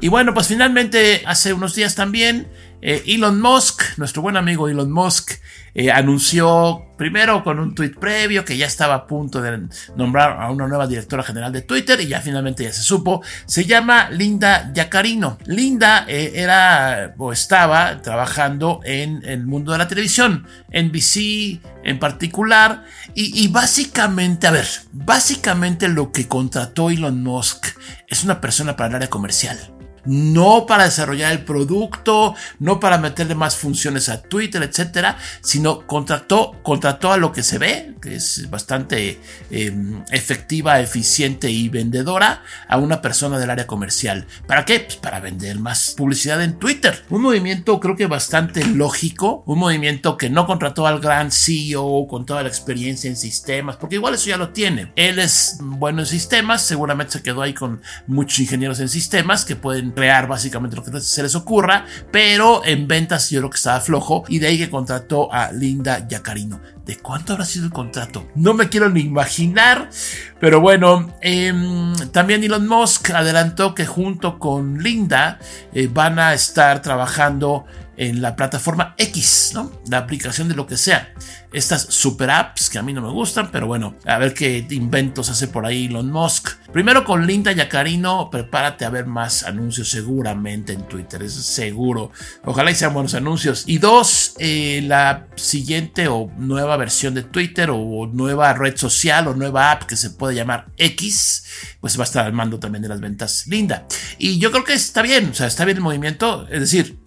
Y 0.00 0.08
bueno, 0.08 0.34
pues 0.34 0.48
finalmente 0.48 1.22
hace 1.26 1.52
unos 1.52 1.74
días 1.74 1.94
también 1.94 2.48
eh, 2.80 3.02
Elon 3.06 3.40
Musk, 3.40 3.82
nuestro 3.96 4.22
buen 4.22 4.36
amigo 4.36 4.68
Elon 4.68 4.90
Musk, 4.90 5.32
eh, 5.74 5.90
anunció 5.90 6.86
primero 6.96 7.44
con 7.44 7.58
un 7.58 7.74
tuit 7.74 7.96
previo 7.98 8.44
que 8.44 8.56
ya 8.56 8.66
estaba 8.66 8.94
a 8.94 9.06
punto 9.06 9.40
de 9.40 9.68
nombrar 9.96 10.40
a 10.40 10.50
una 10.50 10.66
nueva 10.66 10.86
directora 10.86 11.22
general 11.22 11.52
de 11.52 11.62
Twitter 11.62 12.00
y 12.00 12.08
ya 12.08 12.20
finalmente 12.20 12.64
ya 12.64 12.72
se 12.72 12.82
supo. 12.82 13.22
Se 13.46 13.64
llama 13.64 14.10
Linda 14.10 14.72
Yacarino. 14.72 15.38
Linda 15.46 16.04
eh, 16.08 16.32
era 16.34 17.14
o 17.18 17.32
estaba 17.32 18.00
trabajando 18.02 18.80
en 18.84 19.22
el 19.24 19.46
mundo 19.46 19.72
de 19.72 19.78
la 19.78 19.88
televisión, 19.88 20.46
en 20.70 20.90
BC 20.90 21.60
en 21.84 21.98
particular, 21.98 22.84
y, 23.14 23.44
y 23.44 23.48
básicamente, 23.48 24.46
a 24.46 24.50
ver, 24.50 24.66
básicamente 24.92 25.88
lo 25.88 26.12
que 26.12 26.28
contrató 26.28 26.90
Elon 26.90 27.22
Musk 27.22 27.66
es 28.08 28.24
una 28.24 28.40
persona 28.40 28.76
para 28.76 28.90
el 28.90 28.94
área 28.96 29.10
comercial 29.10 29.77
no 30.04 30.66
para 30.66 30.84
desarrollar 30.84 31.32
el 31.32 31.44
producto, 31.44 32.34
no 32.58 32.80
para 32.80 32.98
meterle 32.98 33.34
más 33.34 33.56
funciones 33.56 34.08
a 34.08 34.22
Twitter, 34.22 34.62
etcétera, 34.62 35.18
sino 35.40 35.86
contrató, 35.86 36.56
contrató 36.62 37.12
a 37.12 37.16
lo 37.16 37.32
que 37.32 37.42
se 37.42 37.58
ve, 37.58 37.94
que 38.00 38.16
es 38.16 38.48
bastante 38.50 39.20
em, 39.50 40.02
efectiva, 40.10 40.80
eficiente 40.80 41.50
y 41.50 41.68
vendedora, 41.68 42.42
a 42.68 42.78
una 42.78 43.02
persona 43.02 43.38
del 43.38 43.50
área 43.50 43.66
comercial. 43.66 44.26
¿Para 44.46 44.64
qué? 44.64 44.80
Pues 44.80 44.96
para 44.96 45.20
vender 45.20 45.58
más 45.58 45.94
publicidad 45.96 46.42
en 46.42 46.58
Twitter. 46.58 47.04
Un 47.10 47.22
movimiento 47.22 47.80
creo 47.80 47.96
que 47.96 48.06
bastante 48.06 48.64
lógico, 48.66 49.42
un 49.46 49.58
movimiento 49.58 50.16
que 50.16 50.30
no 50.30 50.46
contrató 50.46 50.86
al 50.86 51.00
gran 51.00 51.30
CEO 51.30 52.06
con 52.08 52.26
toda 52.26 52.42
la 52.42 52.48
experiencia 52.48 53.08
en 53.08 53.16
sistemas, 53.16 53.76
porque 53.76 53.96
igual 53.96 54.14
eso 54.14 54.28
ya 54.28 54.36
lo 54.36 54.50
tiene. 54.50 54.92
Él 54.96 55.18
es 55.18 55.58
bueno 55.60 56.00
en 56.00 56.06
sistemas, 56.06 56.62
seguramente 56.62 57.14
se 57.14 57.22
quedó 57.22 57.42
ahí 57.42 57.54
con 57.54 57.80
muchos 58.06 58.40
ingenieros 58.40 58.80
en 58.80 58.88
sistemas 58.88 59.44
que 59.44 59.56
pueden 59.56 59.92
crear 59.98 60.28
básicamente 60.28 60.76
lo 60.76 60.84
que 60.84 61.00
se 61.00 61.22
les 61.24 61.34
ocurra, 61.34 61.84
pero 62.12 62.64
en 62.64 62.86
ventas 62.86 63.30
yo 63.30 63.40
creo 63.40 63.50
que 63.50 63.56
estaba 63.56 63.80
flojo 63.80 64.22
y 64.28 64.38
de 64.38 64.46
ahí 64.46 64.56
que 64.56 64.70
contrató 64.70 65.32
a 65.32 65.50
Linda 65.50 66.06
Yacarino. 66.06 66.60
¿De 66.86 66.96
cuánto 66.96 67.32
habrá 67.32 67.44
sido 67.44 67.66
el 67.66 67.72
contrato? 67.72 68.28
No 68.36 68.54
me 68.54 68.68
quiero 68.68 68.88
ni 68.88 69.00
imaginar, 69.00 69.90
pero 70.38 70.60
bueno, 70.60 71.14
em, 71.20 71.94
también 72.12 72.44
Elon 72.44 72.66
Musk 72.68 73.10
adelantó 73.10 73.74
que 73.74 73.86
junto 73.86 74.38
con 74.38 74.82
Linda 74.82 75.40
eh, 75.74 75.88
van 75.92 76.20
a 76.20 76.32
estar 76.32 76.80
trabajando 76.80 77.66
en 77.96 78.22
la 78.22 78.36
plataforma 78.36 78.94
X, 78.96 79.50
¿no? 79.52 79.72
La 79.90 79.98
aplicación 79.98 80.48
de 80.48 80.54
lo 80.54 80.66
que 80.66 80.76
sea. 80.76 81.12
Estas 81.52 81.82
super 81.82 82.30
apps 82.30 82.68
que 82.68 82.78
a 82.78 82.82
mí 82.82 82.92
no 82.92 83.00
me 83.00 83.10
gustan, 83.10 83.50
pero 83.50 83.66
bueno, 83.66 83.94
a 84.04 84.18
ver 84.18 84.34
qué 84.34 84.66
inventos 84.70 85.30
hace 85.30 85.48
por 85.48 85.64
ahí 85.64 85.86
Elon 85.86 86.10
Musk. 86.10 86.50
Primero 86.72 87.04
con 87.04 87.26
Linda 87.26 87.52
Yacarino, 87.52 88.28
prepárate 88.30 88.84
a 88.84 88.90
ver 88.90 89.06
más 89.06 89.44
anuncios 89.44 89.88
seguramente 89.88 90.74
en 90.74 90.86
Twitter, 90.86 91.22
es 91.22 91.32
seguro. 91.34 92.12
Ojalá 92.44 92.70
y 92.70 92.74
sean 92.74 92.92
buenos 92.92 93.14
anuncios. 93.14 93.64
Y 93.66 93.78
dos, 93.78 94.34
eh, 94.38 94.82
la 94.84 95.26
siguiente 95.36 96.08
o 96.08 96.30
nueva 96.36 96.76
versión 96.76 97.14
de 97.14 97.22
Twitter 97.22 97.70
o 97.72 98.06
nueva 98.12 98.52
red 98.52 98.76
social 98.76 99.28
o 99.28 99.34
nueva 99.34 99.72
app 99.72 99.84
que 99.84 99.96
se 99.96 100.10
puede 100.10 100.34
llamar 100.34 100.66
X, 100.76 101.44
pues 101.80 101.98
va 101.98 102.02
a 102.02 102.04
estar 102.04 102.26
al 102.26 102.32
mando 102.32 102.58
también 102.58 102.82
de 102.82 102.88
las 102.88 103.00
ventas 103.00 103.46
Linda. 103.46 103.86
Y 104.18 104.38
yo 104.38 104.50
creo 104.50 104.64
que 104.64 104.74
está 104.74 105.02
bien, 105.02 105.30
o 105.30 105.34
sea, 105.34 105.46
está 105.46 105.64
bien 105.64 105.78
el 105.78 105.82
movimiento, 105.82 106.46
es 106.50 106.60
decir, 106.60 106.98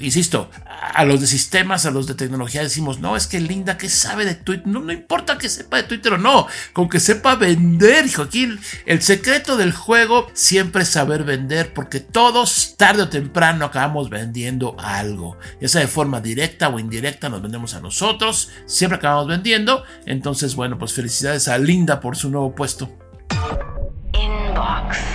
insisto, 0.00 0.50
a 0.66 1.04
los 1.04 1.20
de 1.20 1.26
sistemas, 1.26 1.86
a 1.86 1.90
los 1.90 2.06
de 2.06 2.14
tecnología 2.14 2.62
decimos, 2.62 3.00
no, 3.00 3.16
es 3.16 3.26
que 3.26 3.40
Linda 3.40 3.76
que 3.76 3.88
sabe 3.88 4.24
de 4.24 4.34
Twitter, 4.34 4.66
no, 4.66 4.80
no 4.80 4.92
importa 4.92 5.38
que 5.38 5.48
sepa 5.48 5.76
de 5.76 5.82
Twitter 5.84 6.14
o 6.14 6.18
no, 6.18 6.46
con 6.72 6.88
que 6.88 7.00
sepa 7.00 7.36
vender, 7.36 8.06
hijo, 8.06 8.22
aquí 8.22 8.48
el, 8.86 9.02
secreto 9.02 9.56
del 9.56 9.72
juego 9.72 10.28
siempre 10.32 10.82
es 10.82 10.88
saber 10.88 11.24
vender, 11.24 11.72
porque 11.74 12.00
todos 12.00 12.74
tarde 12.76 13.02
o 13.02 13.08
temprano 13.08 13.64
acabamos 13.64 14.10
vendiendo 14.10 14.76
algo, 14.78 15.36
ya 15.60 15.68
sea 15.68 15.80
de 15.82 15.88
forma 15.88 16.20
directa 16.20 16.68
o 16.68 16.78
indirecta, 16.78 17.28
nos 17.28 17.42
vendemos 17.42 17.74
a 17.74 17.80
nosotros, 17.80 18.50
siempre 18.66 18.98
acabamos 18.98 19.28
vendiendo, 19.28 19.84
entonces 20.06 20.54
bueno, 20.54 20.78
pues 20.78 20.92
felicidades 20.92 21.48
a 21.48 21.58
Linda 21.58 22.00
por 22.00 22.16
su 22.16 22.30
nuevo 22.30 22.54
puesto. 22.54 22.90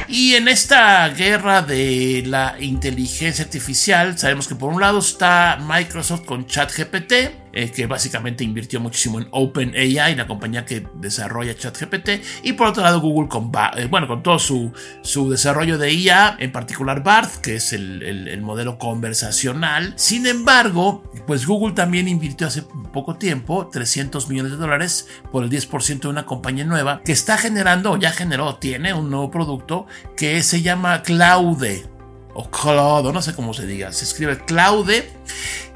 Y 0.08 0.36
en 0.36 0.48
esta 0.48 1.08
guerra 1.10 1.62
de 1.62 2.24
la 2.26 2.56
inteligencia 2.60 3.44
artificial, 3.44 4.18
sabemos 4.18 4.48
que 4.48 4.56
por 4.56 4.74
un 4.74 4.82
lado 4.82 5.00
está 5.00 5.58
Microsoft 5.62 6.26
con 6.26 6.46
ChatGPT, 6.46 7.14
eh, 7.56 7.72
que 7.72 7.88
básicamente 7.88 8.44
invirtió 8.44 8.80
muchísimo 8.82 9.20
en 9.20 9.28
OpenAI, 9.32 10.16
la 10.16 10.28
compañía 10.28 10.66
que 10.66 10.86
desarrolla 10.96 11.56
ChatGPT, 11.56 12.10
y 12.44 12.54
por 12.54 12.68
otro 12.68 12.84
lado 12.84 13.00
Google 13.00 13.30
con, 13.30 13.52
eh, 13.78 13.88
bueno, 13.90 14.08
con 14.08 14.22
todo 14.22 14.40
su, 14.40 14.74
su 15.02 15.30
desarrollo 15.30 15.78
de 15.78 15.94
IA, 15.94 16.36
en 16.40 16.52
particular 16.52 17.02
BART, 17.02 17.38
que 17.38 17.56
es 17.56 17.72
el, 17.72 18.04
el, 18.04 18.42
modelo 18.42 18.78
conversacional. 18.78 19.94
Sin 19.96 20.28
embargo, 20.28 21.10
pues 21.26 21.48
Google 21.48 21.74
también 21.74 22.10
invirtió 22.10 22.48
hace 22.48 22.64
poco 22.92 23.16
tiempo 23.16 23.70
300 23.72 24.30
millones 24.30 24.52
de 24.52 24.58
dólares 24.58 25.08
por 25.32 25.46
el 25.46 25.50
10% 25.50 26.02
de 26.02 26.08
una 26.10 26.26
compañía 26.26 26.66
nueva 26.66 27.02
que 27.06 27.14
está 27.14 27.38
generando, 27.38 27.98
ya 27.98 28.12
generó, 28.12 28.56
tiene 28.56 28.94
un 28.94 29.10
nuevo 29.10 29.32
producto 29.32 29.88
que 30.18 30.44
se 30.44 30.62
llama 30.62 31.02
Claude 31.04 31.96
o 32.36 32.50
Claude, 32.52 33.14
no 33.14 33.22
sé 33.22 33.34
cómo 33.34 33.54
se 33.54 33.66
diga, 33.66 33.92
se 33.94 34.04
escribe 34.04 34.38
Claude, 34.46 35.10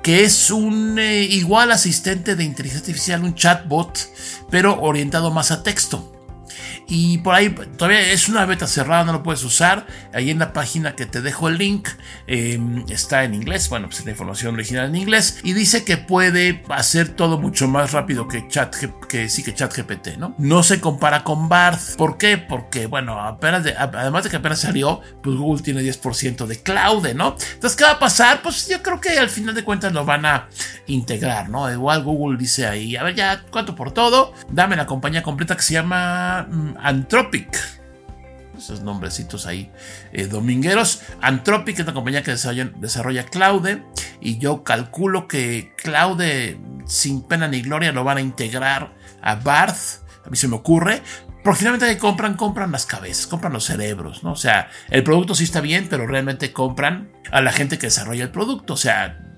que 0.01 0.23
es 0.23 0.49
un 0.51 0.97
eh, 0.99 1.23
igual 1.23 1.71
asistente 1.71 2.35
de 2.35 2.43
inteligencia 2.43 2.81
artificial, 2.81 3.23
un 3.23 3.35
chatbot, 3.35 4.09
pero 4.49 4.81
orientado 4.81 5.31
más 5.31 5.51
a 5.51 5.63
texto. 5.63 6.08
Y 6.89 7.19
por 7.19 7.35
ahí 7.35 7.49
todavía 7.77 8.01
es 8.11 8.27
una 8.27 8.45
beta 8.45 8.65
cerrada, 8.67 9.05
no 9.05 9.13
lo 9.13 9.23
puedes 9.23 9.43
usar. 9.43 9.85
Ahí 10.13 10.31
en 10.31 10.39
la 10.39 10.53
página 10.53 10.95
que 10.95 11.05
te 11.05 11.21
dejo 11.21 11.47
el 11.47 11.57
link 11.57 11.87
em, 12.25 12.83
está 12.89 13.23
en 13.23 13.35
inglés. 13.35 13.69
Bueno, 13.69 13.87
pues 13.87 14.03
la 14.03 14.11
información 14.11 14.55
original 14.55 14.87
en 14.87 14.95
inglés. 14.95 15.39
Y 15.43 15.53
dice 15.53 15.85
que 15.85 15.97
puede 15.97 16.63
hacer 16.69 17.09
todo 17.09 17.39
mucho 17.39 17.67
más 17.67 17.91
rápido 17.91 18.27
que 18.27 18.47
Chat, 18.47 18.75
que 19.07 19.29
sí 19.29 19.43
que 19.43 19.53
ChatGPT, 19.53 20.17
¿no? 20.17 20.33
No 20.39 20.63
se 20.63 20.81
compara 20.81 21.23
con 21.23 21.47
Barth. 21.47 21.95
¿Por 21.95 22.17
qué? 22.17 22.39
Porque, 22.39 22.87
bueno, 22.87 23.19
apenas 23.19 23.63
además 23.77 24.23
de 24.23 24.31
que 24.31 24.37
apenas 24.37 24.59
salió, 24.59 25.01
pues 25.21 25.35
Google 25.35 25.61
tiene 25.61 25.81
10% 25.81 26.47
de 26.47 26.63
cloud, 26.63 27.07
¿no? 27.13 27.35
Entonces, 27.53 27.75
¿qué 27.77 27.83
va 27.83 27.91
a 27.91 27.99
pasar? 27.99 28.41
Pues 28.41 28.67
yo 28.67 28.81
creo 28.81 28.99
que 28.99 29.19
al 29.19 29.29
final 29.29 29.53
de 29.53 29.63
cuentas 29.63 29.93
lo 29.93 30.05
van 30.05 30.25
a 30.25 30.47
integrar, 30.87 31.49
¿no? 31.49 31.71
Igual 31.71 32.03
Google 32.03 32.37
dice 32.37 32.65
ahí, 32.65 32.95
a 32.95 33.03
ver, 33.03 33.15
ya, 33.15 33.43
¿cuánto 33.51 33.75
por 33.75 33.91
todo? 33.91 34.33
Dame 34.49 34.75
la 34.75 34.87
compañía 34.87 35.21
completa 35.21 35.55
que 35.55 35.61
se 35.61 35.73
llama 35.73 36.47
mm, 36.49 36.78
Anthropic. 36.81 37.79
Esos 38.57 38.81
nombrecitos 38.81 39.45
ahí 39.45 39.71
eh, 40.11 40.27
domingueros. 40.27 41.01
Anthropic 41.21 41.79
es 41.79 41.85
la 41.85 41.93
compañía 41.93 42.23
que 42.23 42.31
desarrolla, 42.31 43.25
Cloud 43.25 43.67
Y 44.19 44.37
yo 44.37 44.63
calculo 44.63 45.27
que 45.27 45.73
Cloud 45.77 46.21
sin 46.85 47.21
pena 47.21 47.47
ni 47.47 47.61
gloria 47.61 47.91
lo 47.93 48.03
van 48.03 48.17
a 48.17 48.21
integrar 48.21 48.93
a 49.21 49.35
Barth. 49.35 50.03
A 50.25 50.29
mí 50.29 50.35
se 50.35 50.47
me 50.47 50.55
ocurre. 50.55 51.01
Porque 51.43 51.59
finalmente 51.59 51.97
compran, 51.97 52.35
compran 52.35 52.71
las 52.71 52.85
cabezas, 52.85 53.27
compran 53.27 53.53
los 53.53 53.63
cerebros, 53.63 54.23
¿no? 54.23 54.33
O 54.33 54.35
sea, 54.35 54.69
el 54.89 55.03
producto 55.03 55.35
sí 55.35 55.45
está 55.45 55.61
bien, 55.61 55.87
pero 55.89 56.05
realmente 56.05 56.51
compran 56.51 57.11
a 57.31 57.39
la 57.39 57.53
gente 57.53 57.77
que 57.77 57.87
desarrolla 57.87 58.25
el 58.25 58.29
producto. 58.29 58.73
O 58.73 58.77
sea, 58.77 59.28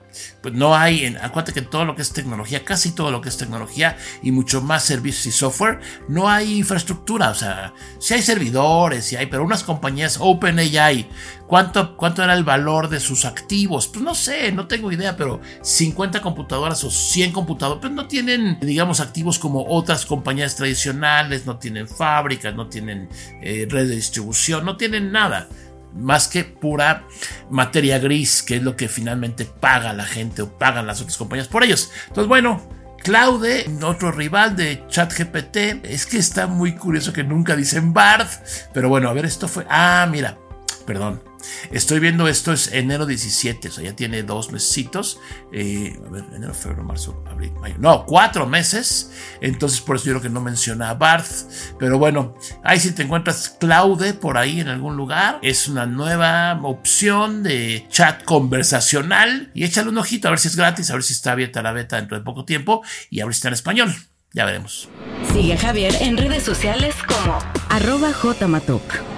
pues 0.41 0.53
no 0.53 0.75
hay, 0.75 1.05
en, 1.05 1.17
acuérdate 1.17 1.53
que 1.53 1.61
todo 1.61 1.85
lo 1.85 1.95
que 1.95 2.01
es 2.01 2.13
tecnología, 2.13 2.63
casi 2.63 2.93
todo 2.93 3.11
lo 3.11 3.21
que 3.21 3.29
es 3.29 3.37
tecnología 3.37 3.97
y 4.21 4.31
mucho 4.31 4.61
más 4.61 4.83
servicios 4.83 5.25
y 5.27 5.31
software, 5.31 5.79
no 6.07 6.29
hay 6.29 6.57
infraestructura, 6.57 7.29
o 7.29 7.35
sea, 7.35 7.73
si 7.99 8.13
hay 8.13 8.21
servidores, 8.21 9.05
si 9.05 9.15
hay, 9.15 9.27
pero 9.27 9.43
unas 9.43 9.63
compañías 9.63 10.17
OpenAI, 10.19 11.07
¿cuánto, 11.47 11.95
¿cuánto 11.97 12.23
era 12.23 12.33
el 12.33 12.43
valor 12.43 12.89
de 12.89 12.99
sus 12.99 13.25
activos? 13.25 13.87
Pues 13.87 14.03
no 14.03 14.15
sé, 14.15 14.51
no 14.51 14.67
tengo 14.67 14.91
idea, 14.91 15.15
pero 15.15 15.41
50 15.61 16.21
computadoras 16.21 16.83
o 16.83 16.91
100 16.91 17.31
computadoras, 17.31 17.81
pues 17.81 17.93
no 17.93 18.07
tienen, 18.07 18.59
digamos, 18.61 18.99
activos 18.99 19.39
como 19.39 19.65
otras 19.67 20.05
compañías 20.05 20.55
tradicionales, 20.55 21.45
no 21.45 21.57
tienen 21.57 21.87
fábricas, 21.87 22.55
no 22.55 22.67
tienen 22.67 23.09
eh, 23.41 23.67
red 23.69 23.87
de 23.87 23.95
distribución, 23.95 24.65
no 24.65 24.77
tienen 24.77 25.11
nada 25.11 25.47
más 25.93 26.27
que 26.27 26.43
pura 26.43 27.05
materia 27.49 27.99
gris, 27.99 28.43
que 28.43 28.57
es 28.57 28.63
lo 28.63 28.75
que 28.75 28.87
finalmente 28.87 29.45
paga 29.45 29.93
la 29.93 30.05
gente 30.05 30.41
o 30.41 30.57
pagan 30.57 30.87
las 30.87 31.01
otras 31.01 31.17
compañías 31.17 31.47
por 31.47 31.63
ellos. 31.63 31.91
Entonces, 32.07 32.27
bueno, 32.27 32.61
Claude, 33.03 33.65
otro 33.83 34.11
rival 34.11 34.55
de 34.55 34.85
ChatGPT, 34.87 35.85
es 35.85 36.05
que 36.05 36.17
está 36.17 36.47
muy 36.47 36.75
curioso 36.75 37.13
que 37.13 37.23
nunca 37.23 37.55
dicen 37.55 37.93
Bard, 37.93 38.27
pero 38.73 38.89
bueno, 38.89 39.09
a 39.09 39.13
ver, 39.13 39.25
esto 39.25 39.47
fue. 39.47 39.65
Ah, 39.69 40.07
mira, 40.09 40.37
perdón. 40.85 41.30
Estoy 41.71 41.99
viendo 41.99 42.27
esto 42.27 42.51
es 42.51 42.71
enero 42.71 43.05
17, 43.05 43.67
o 43.67 43.71
sea, 43.71 43.83
ya 43.83 43.95
tiene 43.95 44.23
dos 44.23 44.51
mesecitos. 44.51 45.19
Eh, 45.51 45.99
a 46.05 46.09
ver, 46.09 46.23
enero, 46.35 46.53
febrero, 46.53 46.83
marzo, 46.83 47.23
abril, 47.27 47.51
mayo. 47.59 47.75
No, 47.79 48.05
cuatro 48.05 48.45
meses. 48.47 49.11
Entonces, 49.41 49.81
por 49.81 49.95
eso 49.95 50.05
yo 50.05 50.11
creo 50.13 50.21
que 50.21 50.29
no 50.29 50.41
menciona 50.41 50.89
a 50.89 50.93
Barth. 50.95 51.49
Pero 51.79 51.97
bueno, 51.97 52.35
ahí 52.63 52.79
si 52.79 52.91
te 52.91 53.03
encuentras 53.03 53.49
Claude 53.59 54.13
por 54.13 54.37
ahí 54.37 54.59
en 54.59 54.67
algún 54.67 54.95
lugar, 54.95 55.39
es 55.41 55.67
una 55.67 55.85
nueva 55.85 56.59
opción 56.63 57.43
de 57.43 57.85
chat 57.89 58.23
conversacional. 58.23 59.51
Y 59.53 59.63
échale 59.63 59.89
un 59.89 59.97
ojito 59.97 60.27
a 60.27 60.31
ver 60.31 60.39
si 60.39 60.47
es 60.47 60.55
gratis, 60.55 60.89
a 60.89 60.93
ver 60.93 61.03
si 61.03 61.13
está 61.13 61.33
abierta 61.33 61.61
la 61.61 61.71
beta 61.71 61.97
dentro 61.97 62.17
de 62.17 62.23
poco 62.23 62.45
tiempo 62.45 62.83
y 63.09 63.19
a 63.19 63.25
ver 63.25 63.33
si 63.33 63.39
está 63.39 63.49
en 63.49 63.53
español. 63.53 63.95
Ya 64.33 64.45
veremos. 64.45 64.89
Sigue 65.33 65.57
Javier 65.57 65.93
en 65.99 66.17
redes 66.17 66.43
sociales 66.43 66.95
como 67.07 67.37
arroba 67.69 68.13
jmatok. 68.13 69.10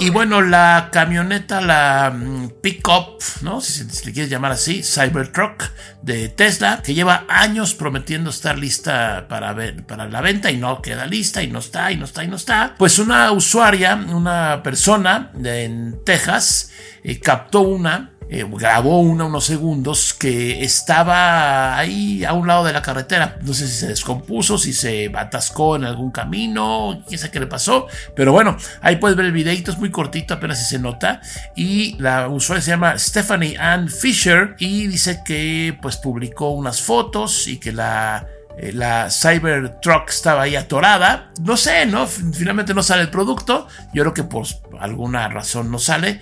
Y 0.00 0.08
bueno, 0.08 0.40
la 0.40 0.88
camioneta, 0.90 1.60
la 1.60 2.10
mm, 2.10 2.62
pickup, 2.62 3.22
¿no? 3.42 3.60
Si, 3.60 3.84
si, 3.84 4.06
le 4.06 4.14
quieres 4.14 4.30
llamar 4.30 4.52
así, 4.52 4.82
Cybertruck 4.82 5.62
de 6.00 6.30
Tesla, 6.30 6.80
que 6.82 6.94
lleva 6.94 7.26
años 7.28 7.74
prometiendo 7.74 8.30
estar 8.30 8.58
lista 8.58 9.26
para, 9.28 9.52
ver, 9.52 9.84
para 9.84 10.08
la 10.08 10.22
venta 10.22 10.50
y 10.50 10.56
no 10.56 10.80
queda 10.80 11.04
lista 11.04 11.42
y 11.42 11.48
no 11.48 11.58
está 11.58 11.92
y 11.92 11.98
no 11.98 12.06
está 12.06 12.24
y 12.24 12.28
no 12.28 12.36
está. 12.36 12.76
Pues 12.78 12.98
una 12.98 13.30
usuaria, 13.30 13.94
una 13.94 14.62
persona 14.62 15.32
en 15.44 16.02
Texas, 16.02 16.70
eh, 17.04 17.20
captó 17.20 17.60
una 17.60 18.12
eh, 18.32 18.46
grabó 18.48 19.00
unos 19.00 19.44
segundos 19.44 20.14
que 20.14 20.62
estaba 20.62 21.76
ahí 21.76 22.24
a 22.24 22.32
un 22.32 22.46
lado 22.46 22.64
de 22.64 22.72
la 22.72 22.80
carretera. 22.80 23.36
No 23.42 23.52
sé 23.52 23.66
si 23.66 23.74
se 23.74 23.88
descompuso, 23.88 24.56
si 24.56 24.72
se 24.72 25.10
atascó 25.12 25.74
en 25.74 25.84
algún 25.84 26.12
camino, 26.12 27.02
quién 27.08 27.18
sabe 27.18 27.32
qué 27.32 27.40
le 27.40 27.48
pasó. 27.48 27.88
Pero 28.14 28.30
bueno, 28.32 28.56
ahí 28.82 28.96
puedes 28.96 29.16
ver 29.16 29.26
el 29.26 29.32
videito, 29.32 29.72
es 29.72 29.78
muy 29.78 29.90
cortito, 29.90 30.34
apenas 30.34 30.60
si 30.60 30.64
se 30.64 30.78
nota. 30.78 31.20
Y 31.56 31.96
la 31.98 32.28
usuaria 32.28 32.62
se 32.62 32.70
llama 32.70 32.96
Stephanie 32.96 33.58
Ann 33.58 33.88
Fisher 33.88 34.54
y 34.60 34.86
dice 34.86 35.22
que 35.24 35.76
pues 35.82 35.96
publicó 35.96 36.50
unas 36.50 36.80
fotos 36.80 37.48
y 37.48 37.58
que 37.58 37.72
la 37.72 38.28
eh, 38.62 38.72
la 38.74 39.08
Cybertruck 39.10 40.10
estaba 40.10 40.42
ahí 40.42 40.54
atorada. 40.54 41.32
No 41.40 41.56
sé, 41.56 41.86
¿no? 41.86 42.06
Finalmente 42.06 42.74
no 42.74 42.82
sale 42.82 43.02
el 43.02 43.10
producto. 43.10 43.66
Yo 43.94 44.02
creo 44.02 44.12
que 44.12 44.24
por 44.24 44.44
alguna 44.78 45.28
razón 45.28 45.70
no 45.70 45.78
sale. 45.78 46.20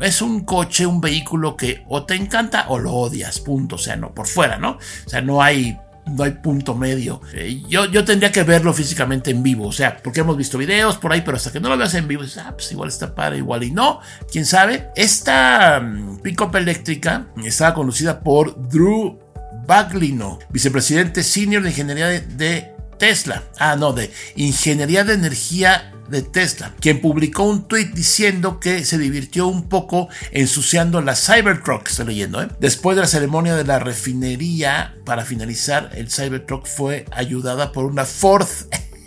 es 0.00 0.22
un 0.22 0.44
coche, 0.44 0.86
un 0.86 1.00
vehículo 1.00 1.56
que 1.56 1.84
o 1.88 2.04
te 2.04 2.14
encanta 2.14 2.66
o 2.68 2.78
lo 2.78 2.92
odias, 2.92 3.40
punto. 3.40 3.74
O 3.74 3.78
sea, 3.78 3.96
no, 3.96 4.14
por 4.14 4.28
fuera, 4.28 4.56
¿no? 4.56 4.78
O 5.06 5.08
sea, 5.08 5.20
no 5.20 5.42
hay 5.42 5.76
no 6.06 6.22
hay 6.22 6.32
punto 6.32 6.76
medio. 6.76 7.22
Eh, 7.32 7.62
yo, 7.68 7.86
yo 7.86 8.04
tendría 8.04 8.30
que 8.30 8.42
verlo 8.44 8.72
físicamente 8.72 9.30
en 9.30 9.42
vivo, 9.42 9.66
o 9.66 9.72
sea, 9.72 9.96
porque 9.96 10.20
hemos 10.20 10.36
visto 10.36 10.58
videos 10.58 10.98
por 10.98 11.12
ahí, 11.12 11.22
pero 11.22 11.38
hasta 11.38 11.50
que 11.50 11.60
no 11.60 11.70
lo 11.70 11.78
veas 11.78 11.94
en 11.94 12.06
vivo, 12.06 12.22
ah, 12.38 12.52
pues 12.52 12.70
igual 12.72 12.90
está 12.90 13.14
padre, 13.14 13.38
igual 13.38 13.64
y 13.64 13.70
no, 13.70 14.00
quién 14.30 14.44
sabe. 14.44 14.90
Esta 14.94 15.80
um, 15.82 16.18
pickup 16.18 16.54
eléctrica 16.56 17.26
estaba 17.42 17.74
conducida 17.74 18.20
por 18.20 18.68
Drew 18.68 19.23
Baglino, 19.66 20.38
vicepresidente 20.50 21.22
senior 21.22 21.62
de 21.62 21.70
ingeniería 21.70 22.08
de, 22.08 22.70
Tesla. 22.98 23.42
Ah, 23.58 23.76
no, 23.76 23.92
de 23.92 24.10
ingeniería 24.36 25.04
de 25.04 25.14
energía 25.14 25.92
de 26.08 26.22
Tesla, 26.22 26.72
quien 26.80 27.00
publicó 27.00 27.44
un 27.44 27.66
tweet 27.66 27.90
diciendo 27.94 28.60
que 28.60 28.84
se 28.84 28.98
divirtió 28.98 29.46
un 29.48 29.68
poco 29.68 30.08
ensuciando 30.30 31.00
la 31.00 31.16
Cybertruck, 31.16 31.88
estoy 31.88 32.06
leyendo, 32.06 32.42
¿eh? 32.42 32.48
Después 32.60 32.94
de 32.94 33.02
la 33.02 33.08
ceremonia 33.08 33.56
de 33.56 33.64
la 33.64 33.78
refinería, 33.78 34.94
para 35.04 35.24
finalizar, 35.24 35.90
el 35.94 36.10
Cybertruck 36.10 36.66
fue 36.66 37.06
ayudada 37.10 37.72
por 37.72 37.86
una 37.86 38.04
Ford 38.04 38.46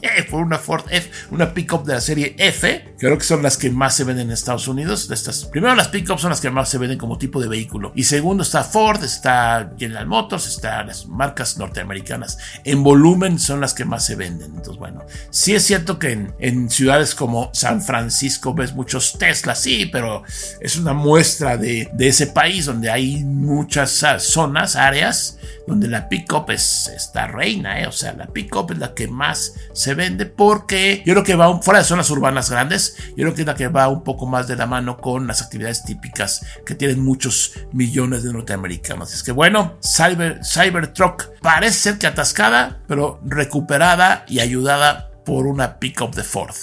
por 0.30 0.42
una 0.42 0.58
Ford 0.58 0.86
F, 0.90 1.10
una 1.32 1.54
pickup 1.54 1.86
de 1.86 1.94
la 1.94 2.02
serie 2.02 2.36
F, 2.38 2.96
creo 2.98 3.18
que 3.18 3.24
son 3.24 3.44
las 3.44 3.58
que 3.58 3.70
más 3.70 3.96
se 3.96 4.04
venden 4.04 4.28
en 4.28 4.34
Estados 4.34 4.68
Unidos. 4.68 5.10
estas, 5.12 5.46
primero, 5.46 5.76
las 5.76 5.90
pickups 5.90 6.22
son 6.22 6.32
las 6.32 6.42
que 6.42 6.50
más 6.50 6.70
se 6.70 6.78
venden 6.78 6.98
como 6.98 7.18
tipo 7.18 7.40
de 7.40 7.48
vehículo. 7.48 7.92
Y 7.96 8.04
segundo, 8.04 8.44
está 8.44 8.64
Ford, 8.64 9.04
está 9.04 9.72
General 9.78 10.08
Motors, 10.08 10.48
está 10.48 10.84
las 10.84 11.08
marcas 11.08 11.58
norteamericanas. 11.58 12.38
En 12.64 12.84
volumen 12.84 13.40
son 13.40 13.62
las 13.62 13.74
que 13.74 13.86
más 13.86 14.06
se 14.06 14.16
venden. 14.16 14.52
Entonces, 14.56 14.78
bueno, 14.78 15.06
sí 15.30 15.54
es 15.56 15.64
cierto 15.64 16.00
que 16.00 16.28
en, 16.40 16.70
ciudades 16.70 17.16
como 17.16 17.50
San 17.54 17.82
Francisco 17.82 18.54
ves 18.54 18.74
muchos 18.74 19.18
Tesla, 19.18 19.56
sí, 19.56 19.86
pero 19.92 20.24
es 20.60 20.78
una 20.78 20.94
muestra 20.94 21.58
de, 21.58 21.90
de 21.94 22.08
ese 22.08 22.28
país 22.28 22.66
donde 22.66 22.90
hay 22.90 23.24
muchas 23.24 24.04
zonas, 24.20 24.76
áreas, 24.76 25.38
donde 25.68 25.90
la 25.90 26.08
pickup 26.08 26.50
es 26.50 26.88
esta 26.88 27.28
reina, 27.28 27.82
¿eh? 27.82 27.88
o 27.88 27.92
sea, 27.92 28.14
la 28.14 28.28
pickup 28.28 28.72
es 28.72 28.78
la 28.78 28.94
que 28.94 29.08
más 29.10 29.54
se 29.74 29.94
vende 29.94 30.26
porque 30.26 31.04
yo 31.06 31.14
creo 31.14 31.26
que 31.26 31.36
va 31.36 31.62
fuera 31.62 31.80
de 31.80 31.86
zonas 31.86 32.10
urbanas 32.10 32.50
grandes, 32.50 32.87
yo 33.10 33.16
creo 33.16 33.34
que 33.34 33.42
es 33.42 33.48
la 33.48 33.56
que 33.56 33.68
va 33.68 33.88
un 33.88 34.04
poco 34.04 34.26
más 34.26 34.48
de 34.48 34.56
la 34.56 34.66
mano 34.66 34.98
con 34.98 35.28
las 35.28 35.42
actividades 35.42 35.84
típicas 35.84 36.46
que 36.66 36.76
tienen 36.76 37.04
muchos 37.04 37.54
millones 37.72 38.24
de 38.24 38.34
norteamericanos. 38.34 39.14
Es 39.14 39.24
que 39.24 39.32
bueno, 39.32 39.78
Cyber, 39.82 40.42
Cybertruck 40.44 41.40
parece 41.42 41.80
ser 41.80 41.98
que 42.00 42.08
atascada, 42.08 42.82
pero 42.88 43.20
recuperada 43.26 44.26
y 44.28 44.40
ayudada 44.40 45.12
por 45.26 45.48
una 45.48 45.80
pickup 45.80 46.16
de 46.16 46.24
Ford. 46.24 46.56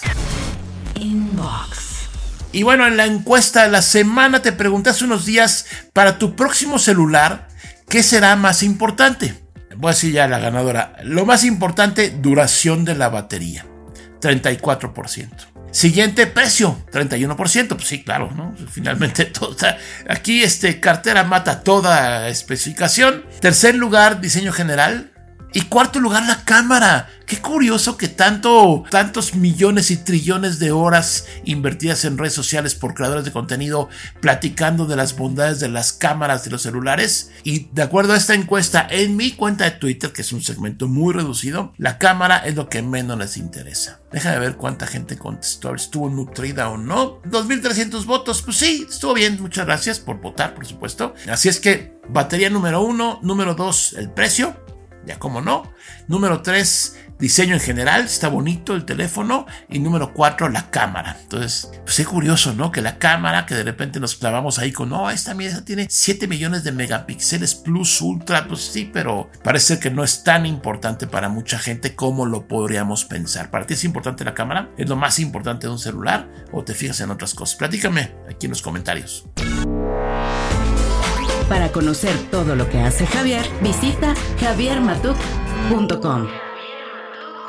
Inbox. 0.95 2.09
Y 2.53 2.63
bueno, 2.63 2.87
en 2.87 2.97
la 2.97 3.07
encuesta 3.07 3.65
de 3.65 3.71
la 3.71 3.83
semana 3.83 4.41
te 4.41 4.53
pregunté 4.53 4.91
hace 4.91 5.05
unos 5.05 5.27
días 5.27 5.67
para 5.93 6.19
tu 6.19 6.37
próximo 6.37 6.79
celular, 6.79 7.49
¿qué 7.89 8.03
será 8.03 8.37
más 8.37 8.63
importante? 8.63 9.45
voy 9.77 9.91
a 9.91 9.95
decir 9.95 10.13
ya 10.13 10.29
la 10.29 10.39
ganadora. 10.39 10.97
Lo 11.03 11.27
más 11.27 11.45
importante, 11.45 12.11
duración 12.11 12.85
de 12.85 12.95
la 12.95 13.09
batería. 13.09 13.67
34%. 14.21 15.54
Siguiente 15.75 16.29
precio, 16.29 16.79
31%. 16.93 17.67
Pues 17.67 17.89
sí, 17.89 18.05
claro, 18.05 18.31
¿no? 18.31 18.55
Finalmente, 18.71 19.25
toda, 19.25 19.77
aquí 20.09 20.45
este, 20.45 20.79
cartera 20.79 21.25
mata 21.25 21.65
toda 21.65 22.29
especificación. 22.29 23.25
Tercer 23.41 23.75
lugar, 23.75 24.21
diseño 24.21 24.53
general. 24.53 25.11
Y 25.55 25.63
cuarto 25.63 26.01
lugar, 26.01 26.27
la 26.27 26.45
cámara. 26.45 27.09
Qué 27.27 27.41
curioso 27.41 27.97
que 27.97 28.09
tanto, 28.09 28.83
tantos 28.91 29.37
millones 29.37 29.93
y 29.93 29.97
trillones 29.97 30.59
de 30.59 30.73
horas 30.73 31.27
invertidas 31.45 32.05
en 32.05 32.19
redes 32.19 32.35
sociales 32.35 32.75
por 32.75 32.93
creadores 32.93 33.25
de 33.25 33.31
contenido 33.31 33.89
platicando 34.21 34.85
de 34.87 34.97
las 34.97 35.17
bondades 35.17 35.61
de 35.61 35.69
las 35.69 35.93
cámaras 35.93 36.45
de 36.45 36.51
los 36.51 36.63
celulares. 36.63 37.31
Y 37.45 37.69
de 37.73 37.83
acuerdo 37.83 38.15
a 38.15 38.17
esta 38.17 38.35
encuesta 38.35 38.87
en 38.91 39.17
mi 39.17 39.31
cuenta 39.31 39.65
de 39.65 39.71
Twitter, 39.71 40.13
que 40.13 40.23
es 40.23 40.33
un 40.33 40.43
segmento 40.43 40.89
muy 40.89 41.15
reducido, 41.15 41.73
la 41.79 41.99
cámara 41.99 42.39
es 42.39 42.57
lo 42.57 42.69
que 42.69 42.83
menos 42.83 43.17
les 43.17 43.37
interesa. 43.37 44.01
Déjame 44.13 44.41
ver 44.41 44.57
cuánta 44.57 44.89
gente 44.89 45.17
contestó, 45.17 45.73
estuvo 45.75 46.11
nutrida 46.11 46.69
o 46.69 46.77
no. 46.77 47.23
2.300 47.23 48.05
votos, 48.07 48.43
pues 48.43 48.57
sí, 48.57 48.87
estuvo 48.89 49.15
bien, 49.15 49.41
muchas 49.41 49.67
gracias 49.67 50.01
por 50.01 50.21
votar, 50.21 50.53
por 50.55 50.67
supuesto. 50.67 51.15
Así 51.29 51.49
es 51.49 51.61
que 51.61 51.95
batería 52.09 52.51
número 52.51 52.83
uno, 52.83 53.21
número 53.23 53.55
dos, 53.55 53.95
el 53.95 54.11
precio, 54.11 54.64
ya 55.07 55.19
como 55.19 55.41
no. 55.41 55.73
Número 56.09 56.43
3, 56.43 56.99
diseño 57.19 57.55
en 57.55 57.61
general, 57.61 58.05
está 58.05 58.29
bonito 58.29 58.75
el 58.75 58.85
teléfono. 58.85 59.47
Y 59.69 59.79
número 59.79 60.13
4, 60.13 60.49
la 60.49 60.71
cámara. 60.71 61.17
Entonces, 61.23 61.71
pues 61.85 61.99
es 61.99 62.07
curioso, 62.07 62.53
¿no? 62.55 62.71
Que 62.71 62.83
la 62.83 62.99
cámara, 62.99 63.47
que 63.47 63.55
de 63.55 63.65
repente 63.65 64.01
nos 64.01 64.17
clavamos 64.17 64.59
ahí 64.59 64.73
con, 64.73 64.91
no, 64.91 65.11
esta 65.11 65.35
mierda 65.35 65.65
tiene 65.65 65.87
7 65.89 66.27
millones 66.27 66.65
de 66.65 66.73
megapíxeles 66.73 67.55
plus 67.55 68.01
ultra, 68.01 68.47
pues 68.47 68.61
sí, 68.61 68.91
pero 68.93 69.31
parece 69.43 69.79
que 69.79 69.91
no 69.91 70.05
es 70.05 70.25
tan 70.25 70.47
importante 70.47 71.07
para 71.07 71.29
mucha 71.29 71.59
gente 71.59 71.95
como 71.95 72.27
lo 72.27 72.47
podríamos 72.47 73.05
pensar. 73.05 73.51
¿Para 73.51 73.67
ti 73.67 73.75
es 73.75 73.85
importante 73.85 74.25
la 74.25 74.35
cámara? 74.35 74.71
¿Es 74.77 74.89
lo 74.89 74.97
más 74.97 75.19
importante 75.19 75.67
de 75.67 75.73
un 75.73 75.79
celular? 75.79 76.29
¿O 76.53 76.65
te 76.65 76.75
fijas 76.75 77.01
en 77.01 77.11
otras 77.11 77.35
cosas? 77.35 77.57
Platícame 77.57 78.15
aquí 78.29 78.47
en 78.47 78.51
los 78.51 78.63
comentarios. 78.63 79.25
Para 81.49 81.73
conocer 81.73 82.17
todo 82.31 82.57
lo 82.57 82.71
que 82.71 82.81
hace 82.81 83.07
Javier, 83.07 83.45
visita 83.61 84.15
javiermatuk.com. 84.41 86.29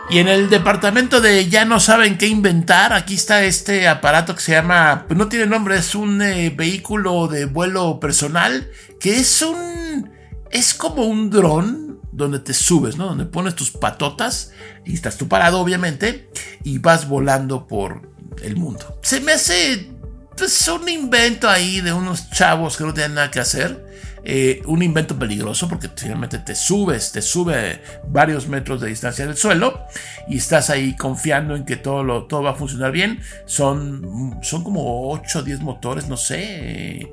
Y 0.09 0.19
en 0.19 0.27
el 0.27 0.49
departamento 0.49 1.21
de 1.21 1.47
ya 1.47 1.65
no 1.65 1.79
saben 1.79 2.17
qué 2.17 2.27
inventar, 2.27 2.93
aquí 2.93 3.15
está 3.15 3.43
este 3.43 3.87
aparato 3.87 4.35
que 4.35 4.41
se 4.41 4.51
llama, 4.51 5.05
pues 5.07 5.17
no 5.17 5.29
tiene 5.29 5.45
nombre, 5.45 5.77
es 5.77 5.95
un 5.95 6.21
eh, 6.21 6.53
vehículo 6.55 7.27
de 7.27 7.45
vuelo 7.45 7.99
personal, 7.99 8.69
que 8.99 9.15
es 9.15 9.41
un, 9.41 10.11
es 10.51 10.73
como 10.73 11.03
un 11.05 11.29
dron 11.29 11.99
donde 12.11 12.39
te 12.39 12.53
subes, 12.53 12.97
¿no? 12.97 13.07
Donde 13.07 13.25
pones 13.25 13.55
tus 13.55 13.71
patotas 13.71 14.51
y 14.83 14.93
estás 14.93 15.17
tú 15.17 15.27
parado, 15.27 15.59
obviamente, 15.59 16.29
y 16.63 16.79
vas 16.79 17.07
volando 17.07 17.65
por 17.65 18.11
el 18.43 18.57
mundo. 18.57 18.99
Se 19.01 19.21
me 19.21 19.31
hace 19.31 19.89
pues, 20.37 20.67
un 20.67 20.87
invento 20.89 21.49
ahí 21.49 21.81
de 21.81 21.93
unos 21.93 22.29
chavos 22.29 22.77
que 22.77 22.83
no 22.83 22.93
tienen 22.93 23.15
nada 23.15 23.31
que 23.31 23.39
hacer 23.39 23.84
eh, 24.27 24.63
un 24.65 24.81
invento 24.81 25.17
peligroso 25.19 25.69
porque 25.69 25.87
finalmente 25.95 26.39
te 26.39 26.55
subes, 26.55 27.11
te 27.11 27.21
sube 27.21 27.79
varios 28.07 28.47
metros 28.47 28.81
de 28.81 28.89
distancia 28.89 29.27
del 29.27 29.37
suelo 29.37 29.85
y 30.27 30.37
estás 30.37 30.71
ahí 30.71 30.95
confiando 30.95 31.55
en 31.55 31.63
que 31.63 31.75
todo, 31.75 32.03
lo, 32.03 32.25
todo 32.25 32.41
va 32.41 32.51
a 32.51 32.55
funcionar 32.55 32.91
bien. 32.91 33.21
Son, 33.45 34.39
son 34.41 34.63
como 34.63 35.11
8 35.11 35.39
o 35.39 35.41
10 35.43 35.59
motores, 35.59 36.07
no 36.07 36.17
sé. 36.17 37.07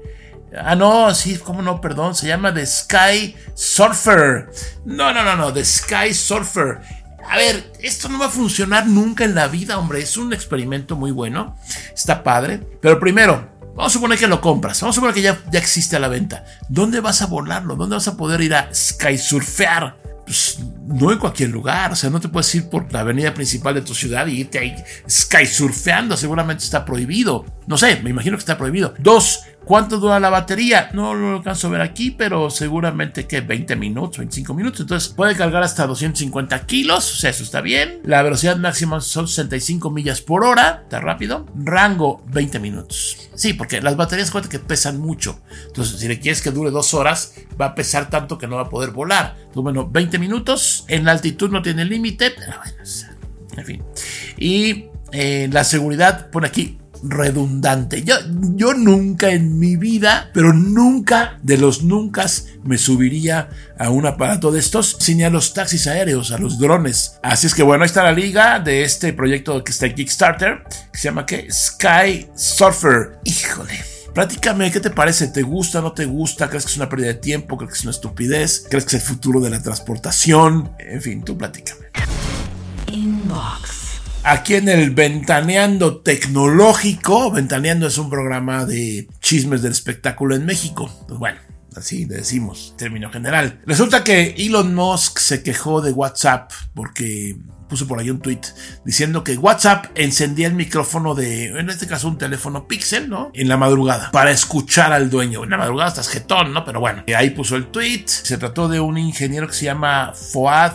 Ah, 0.59 0.75
no, 0.75 1.15
sí, 1.15 1.39
cómo 1.43 1.61
no, 1.61 1.83
perdón, 1.83 2.15
se 2.15 2.29
llama 2.29 2.53
The 2.55 2.65
Sky 2.65 3.37
Surfer. 3.55 4.51
No, 4.87 5.13
no, 5.13 5.23
no, 5.23 5.37
no, 5.37 5.53
The 5.53 5.67
Sky 5.67 6.15
Surfer. 6.15 6.81
A 7.29 7.37
ver, 7.37 7.73
esto 7.81 8.09
no 8.09 8.19
va 8.19 8.27
a 8.27 8.31
funcionar 8.31 8.87
nunca 8.87 9.25
en 9.25 9.35
la 9.35 9.49
vida, 9.49 9.79
hombre. 9.79 10.01
Es 10.01 10.17
un 10.17 10.33
experimento 10.33 10.97
muy 10.97 11.11
bueno. 11.11 11.57
Está 11.95 12.23
padre. 12.23 12.61
Pero 12.81 12.99
primero, 12.99 13.52
Vamos 13.75 13.93
a 13.93 13.95
suponer 13.95 14.19
que 14.19 14.27
lo 14.27 14.41
compras, 14.41 14.81
vamos 14.81 14.95
a 14.95 14.97
suponer 14.97 15.15
que 15.15 15.23
ya, 15.23 15.43
ya 15.51 15.59
existe 15.59 15.97
a 15.97 16.01
la 16.01 16.09
venta. 16.09 16.45
¿Dónde 16.69 17.01
vas 17.01 17.23
a 17.23 17.27
volarlo? 17.27 17.75
¿Dónde 17.75 17.97
vas 17.97 18.09
a 18.09 18.17
poder 18.17 18.43
ir 18.43 18.55
a 18.55 18.69
skysurfear? 18.75 19.97
Pues 20.27 20.59
no 20.87 21.11
en 21.11 21.19
cualquier 21.19 21.51
lugar, 21.51 21.93
o 21.93 21.97
sea, 21.97 22.11
no 22.11 22.21
te 22.21 22.29
puedes 22.29 22.55
ir 22.55 22.69
por 22.69 22.93
la 22.93 23.01
avenida 23.01 23.33
principal 23.35 23.75
de 23.75 23.83
tu 23.83 23.95
ciudad 23.95 24.27
y 24.27 24.41
irte 24.41 24.59
ahí 24.59 24.77
skysurfeando, 25.09 26.17
seguramente 26.17 26.65
está 26.65 26.85
prohibido. 26.85 27.45
No 27.67 27.79
sé, 27.79 28.01
me 28.03 28.11
imagino 28.11 28.37
que 28.37 28.41
está 28.41 28.59
prohibido. 28.59 28.95
Dos, 28.99 29.45
¿Cuánto 29.65 29.99
dura 29.99 30.19
la 30.19 30.31
batería? 30.31 30.91
No 30.93 31.15
lo 31.15 31.37
alcanzo 31.37 31.69
a 31.69 31.71
ver 31.71 31.81
aquí, 31.81 32.11
pero 32.11 32.51
seguramente 32.51 33.27
que 33.27 33.41
20 33.41 33.77
minutos, 33.77 34.19
25 34.19 34.55
minutos. 34.55 34.81
Entonces 34.81 35.09
puede 35.11 35.37
cargar 35.37 35.63
hasta 35.63 35.87
250 35.87 36.67
kilos, 36.67 37.13
o 37.13 37.17
sea, 37.17 37.31
eso 37.31 37.45
está 37.45 37.61
bien. 37.61 38.01
La 38.05 38.23
velocidad 38.23 38.57
máxima 38.57 39.01
son 39.01 39.29
65 39.29 39.91
millas 39.91 40.21
por 40.21 40.45
hora, 40.45 40.81
está 40.83 41.01
rápido. 41.01 41.47
Rango 41.55 42.23
20 42.27 42.59
minutos. 42.59 43.31
Sí, 43.35 43.55
porque 43.55 43.81
las 43.81 43.97
baterías 43.97 44.31
cuentan 44.31 44.51
que 44.51 44.59
pesan 44.59 44.99
mucho. 44.99 45.41
Entonces, 45.67 46.01
si 46.01 46.09
le 46.09 46.19
quieres 46.19 46.43
que 46.43 46.51
dure 46.51 46.71
dos 46.71 46.93
horas, 46.95 47.35
va 47.61 47.67
a 47.67 47.75
pesar 47.75 48.11
tanto 48.11 48.39
que 48.39 48.49
no 48.49 48.57
va 48.57 48.63
a 48.63 48.69
poder 48.69 48.91
volar. 48.91 49.37
Bueno, 49.55 49.89
20 49.89 50.19
minutos. 50.19 50.85
En 50.89 51.05
la 51.05 51.13
altitud 51.13 51.51
no 51.51 51.63
tiene 51.63 51.85
límite, 51.85 52.33
pero 52.37 52.59
bueno, 52.59 52.79
en 53.57 53.65
fin. 53.65 53.83
Y 54.37 54.87
eh, 55.13 55.49
la 55.53 55.63
seguridad, 55.65 56.31
pone 56.31 56.49
aquí 56.49 56.79
redundante. 57.03 58.03
Yo, 58.03 58.15
yo 58.55 58.75
nunca 58.75 59.31
en 59.31 59.59
mi 59.59 59.77
vida, 59.77 60.31
pero 60.33 60.53
nunca 60.53 61.39
de 61.43 61.59
los 61.59 61.83
nunca 61.83 62.27
me 62.65 62.79
subiría 62.79 63.49
a 63.79 63.91
un 63.91 64.07
aparato 64.07 64.53
de 64.53 64.61
estos, 64.61 64.97
sin 65.01 65.23
a 65.25 65.31
los 65.31 65.55
taxis 65.55 65.87
aéreos, 65.87 66.31
a 66.31 66.39
los 66.39 66.59
drones. 66.59 67.19
Así 67.23 67.47
es 67.47 67.55
que 67.55 67.63
bueno, 67.63 67.85
ahí 67.85 67.87
está 67.87 68.05
la 68.05 68.13
liga 68.13 68.61
de 68.61 68.85
este 68.85 69.13
proyecto 69.13 69.63
que 69.65 69.73
está 69.73 69.87
en 69.87 69.95
Kickstarter, 69.95 70.63
que 70.93 70.99
se 70.99 71.05
llama 71.05 71.27
¿qué? 71.27 71.49
Sky 71.51 72.29
Surfer. 72.35 73.19
Híjole. 73.25 73.93
Platícame, 74.15 74.71
¿qué 74.71 74.79
te 74.79 74.91
parece? 74.91 75.29
¿Te 75.29 75.41
gusta, 75.41 75.81
no 75.81 75.93
te 75.93 76.05
gusta? 76.05 76.51
¿Crees 76.51 76.67
que 76.67 76.71
es 76.71 76.77
una 76.77 76.89
pérdida 76.89 77.09
de 77.09 77.15
tiempo? 77.15 77.57
¿Crees 77.57 77.73
que 77.73 77.79
es 77.79 77.83
una 77.85 77.93
estupidez? 77.93 78.67
¿Crees 78.69 78.85
que 78.85 78.97
es 78.97 79.03
el 79.03 79.09
futuro 79.09 79.41
de 79.41 79.49
la 79.49 79.63
transportación? 79.63 80.73
En 80.79 81.01
fin, 81.01 81.25
tú 81.25 81.37
platícame. 81.39 81.87
Inbox 82.93 83.82
aquí 84.25 84.55
en 84.55 84.69
el 84.69 84.91
Ventaneando 84.91 86.01
Tecnológico. 86.01 87.31
Ventaneando 87.31 87.87
es 87.87 87.99
un 87.99 88.11
programa 88.11 88.65
de 88.65 89.09
chismes 89.21 89.63
del 89.63 89.73
espectáculo 89.73 90.35
en 90.35 90.47
México. 90.47 90.91
Pues 91.07 91.19
bueno, 91.19 91.39
así 91.77 92.07
le 92.07 92.17
decimos, 92.17 92.75
término 92.77 93.11
general. 93.11 93.61
Resulta 93.67 94.05
que 94.05 94.35
Elon 94.39 94.75
Musk 94.75 95.19
se 95.19 95.43
quejó 95.43 95.81
de 95.81 95.93
WhatsApp 95.93 96.51
porque 96.75 97.37
puso 97.69 97.87
por 97.89 97.99
ahí 97.99 98.11
un 98.11 98.21
tweet 98.21 98.41
diciendo 98.85 99.25
que 99.25 99.35
WhatsApp 99.39 99.87
encendía 99.95 100.47
el 100.47 100.55
micrófono 100.55 101.15
de, 101.15 101.47
en 101.47 101.71
este 101.71 101.87
caso, 101.87 102.07
un 102.07 102.19
teléfono 102.19 102.69
Pixel, 102.69 103.09
¿no? 103.09 103.31
En 103.33 103.49
la 103.49 103.57
madrugada, 103.57 104.11
para 104.11 104.31
escuchar 104.31 104.93
al 104.93 105.09
dueño. 105.09 105.45
En 105.45 105.51
la 105.51 105.57
madrugada 105.57 105.89
estás 105.89 106.09
jetón, 106.09 106.53
¿no? 106.53 106.67
Pero 106.67 106.81
bueno, 106.81 107.03
ahí 107.17 107.31
puso 107.31 107.57
el 107.57 107.69
tweet. 107.69 108.05
Se 108.07 108.37
trató 108.37 108.69
de 108.69 108.79
un 108.81 108.99
ingeniero 108.99 109.47
que 109.47 109.55
se 109.55 109.65
llama 109.65 110.13
Foad 110.15 110.75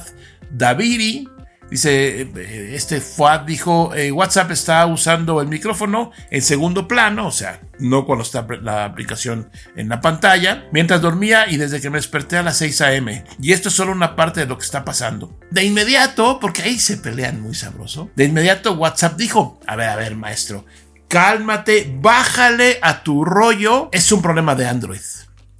Daviri, 0.50 1.28
Dice, 1.70 2.22
eh, 2.22 2.72
este 2.76 3.02
Fuad 3.02 3.42
dijo, 3.42 3.94
eh, 3.94 4.12
WhatsApp 4.12 4.52
está 4.52 4.86
usando 4.86 5.42
el 5.42 5.48
micrófono 5.48 6.12
en 6.32 6.42
segundo 6.42 6.88
plano, 6.88 7.28
o 7.28 7.32
sea, 7.32 7.60
no 7.80 8.06
cuando 8.06 8.24
está 8.24 8.48
la 8.62 8.86
aplicación 8.86 9.50
en 9.76 9.90
la 9.90 10.00
pantalla, 10.00 10.66
mientras 10.72 11.02
dormía 11.02 11.50
y 11.50 11.58
desde 11.58 11.82
que 11.82 11.90
me 11.90 11.98
desperté 11.98 12.38
a 12.38 12.44
las 12.44 12.58
6 12.58 12.82
a.m. 12.82 13.24
Y 13.42 13.52
esto 13.52 13.68
es 13.68 13.76
solo 13.76 13.92
una 13.92 14.16
parte 14.16 14.40
de 14.40 14.46
lo 14.46 14.58
que 14.58 14.66
está 14.66 14.86
pasando. 14.86 15.38
De 15.52 15.64
inmediato, 15.66 16.40
porque 16.40 16.62
ahí 16.62 16.80
se 16.80 16.98
pelean 16.98 17.42
muy 17.42 17.54
sabroso, 17.54 18.10
de 18.16 18.26
inmediato 18.26 18.74
WhatsApp 18.74 19.18
dijo, 19.18 19.60
a 19.68 19.76
ver, 19.76 19.90
a 19.90 19.96
ver, 19.98 20.16
maestro, 20.16 20.66
cálmate, 21.10 21.94
bájale 22.00 22.80
a 22.82 23.04
tu 23.04 23.26
rollo, 23.26 23.90
es 23.92 24.12
un 24.12 24.22
problema 24.22 24.56
de 24.56 24.68
Android. 24.68 25.02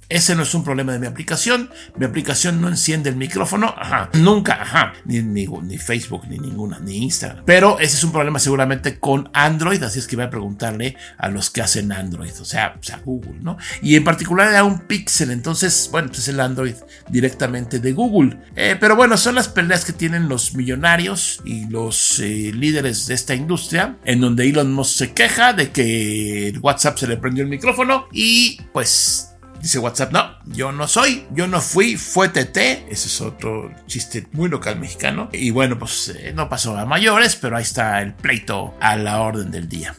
Ese 0.08 0.34
no 0.34 0.42
es 0.42 0.54
un 0.54 0.64
problema 0.64 0.92
de 0.92 0.98
mi 0.98 1.06
aplicación. 1.06 1.70
Mi 1.96 2.06
aplicación 2.06 2.62
no 2.62 2.68
enciende 2.68 3.10
el 3.10 3.16
micrófono. 3.16 3.74
Ajá. 3.76 4.08
Nunca. 4.14 4.62
Ajá. 4.62 4.94
Ni, 5.04 5.18
Facebook, 5.78 6.26
ni 6.28 6.38
ninguna, 6.38 6.78
ni 6.78 6.96
Instagram. 6.96 7.44
Pero 7.44 7.78
ese 7.78 7.96
es 7.96 8.04
un 8.04 8.12
problema 8.12 8.38
seguramente 8.38 8.98
con 8.98 9.28
Android. 9.34 9.82
Así 9.82 9.98
es 9.98 10.06
que 10.06 10.16
voy 10.16 10.24
a 10.24 10.30
preguntarle 10.30 10.96
a 11.18 11.28
los 11.28 11.50
que 11.50 11.60
hacen 11.60 11.92
Android. 11.92 12.32
O 12.40 12.44
sea, 12.44 12.74
o 12.78 13.00
Google, 13.04 13.38
¿no? 13.42 13.58
Y 13.82 13.96
en 13.96 14.04
particular 14.04 14.54
a 14.56 14.64
un 14.64 14.80
Pixel. 14.80 15.30
Entonces, 15.30 15.90
bueno, 15.92 16.08
pues 16.08 16.20
es 16.20 16.28
el 16.28 16.40
Android 16.40 16.74
directamente 17.10 17.78
de 17.78 17.92
Google. 17.92 18.38
Eh, 18.56 18.76
pero 18.80 18.96
bueno, 18.96 19.18
son 19.18 19.34
las 19.34 19.48
peleas 19.48 19.84
que 19.84 19.92
tienen 19.92 20.28
los 20.28 20.54
millonarios 20.54 21.42
y 21.44 21.66
los 21.68 22.18
eh, 22.20 22.50
líderes 22.54 23.06
de 23.08 23.14
esta 23.14 23.34
industria. 23.34 23.98
En 24.04 24.22
donde 24.22 24.48
Elon 24.48 24.72
Musk 24.72 24.98
se 24.98 25.12
queja 25.12 25.52
de 25.52 25.70
que 25.70 26.48
el 26.48 26.58
WhatsApp 26.60 26.96
se 26.96 27.06
le 27.06 27.18
prendió 27.18 27.44
el 27.44 27.50
micrófono. 27.50 28.08
Y 28.10 28.58
pues 28.72 29.27
Dice 29.60 29.78
WhatsApp, 29.78 30.12
no, 30.12 30.38
yo 30.46 30.72
no 30.72 30.86
soy, 30.86 31.26
yo 31.32 31.46
no 31.48 31.60
fui, 31.60 31.96
fue 31.96 32.28
TT. 32.28 32.56
Ese 32.88 33.08
es 33.08 33.20
otro 33.20 33.70
chiste 33.86 34.26
muy 34.32 34.48
local 34.48 34.78
mexicano. 34.78 35.28
Y 35.32 35.50
bueno, 35.50 35.78
pues 35.78 36.14
eh, 36.16 36.32
no 36.34 36.48
pasó 36.48 36.76
a 36.76 36.84
mayores, 36.86 37.36
pero 37.36 37.56
ahí 37.56 37.62
está 37.62 38.00
el 38.00 38.14
pleito 38.14 38.74
a 38.80 38.96
la 38.96 39.20
orden 39.20 39.50
del 39.50 39.68
día. 39.68 39.96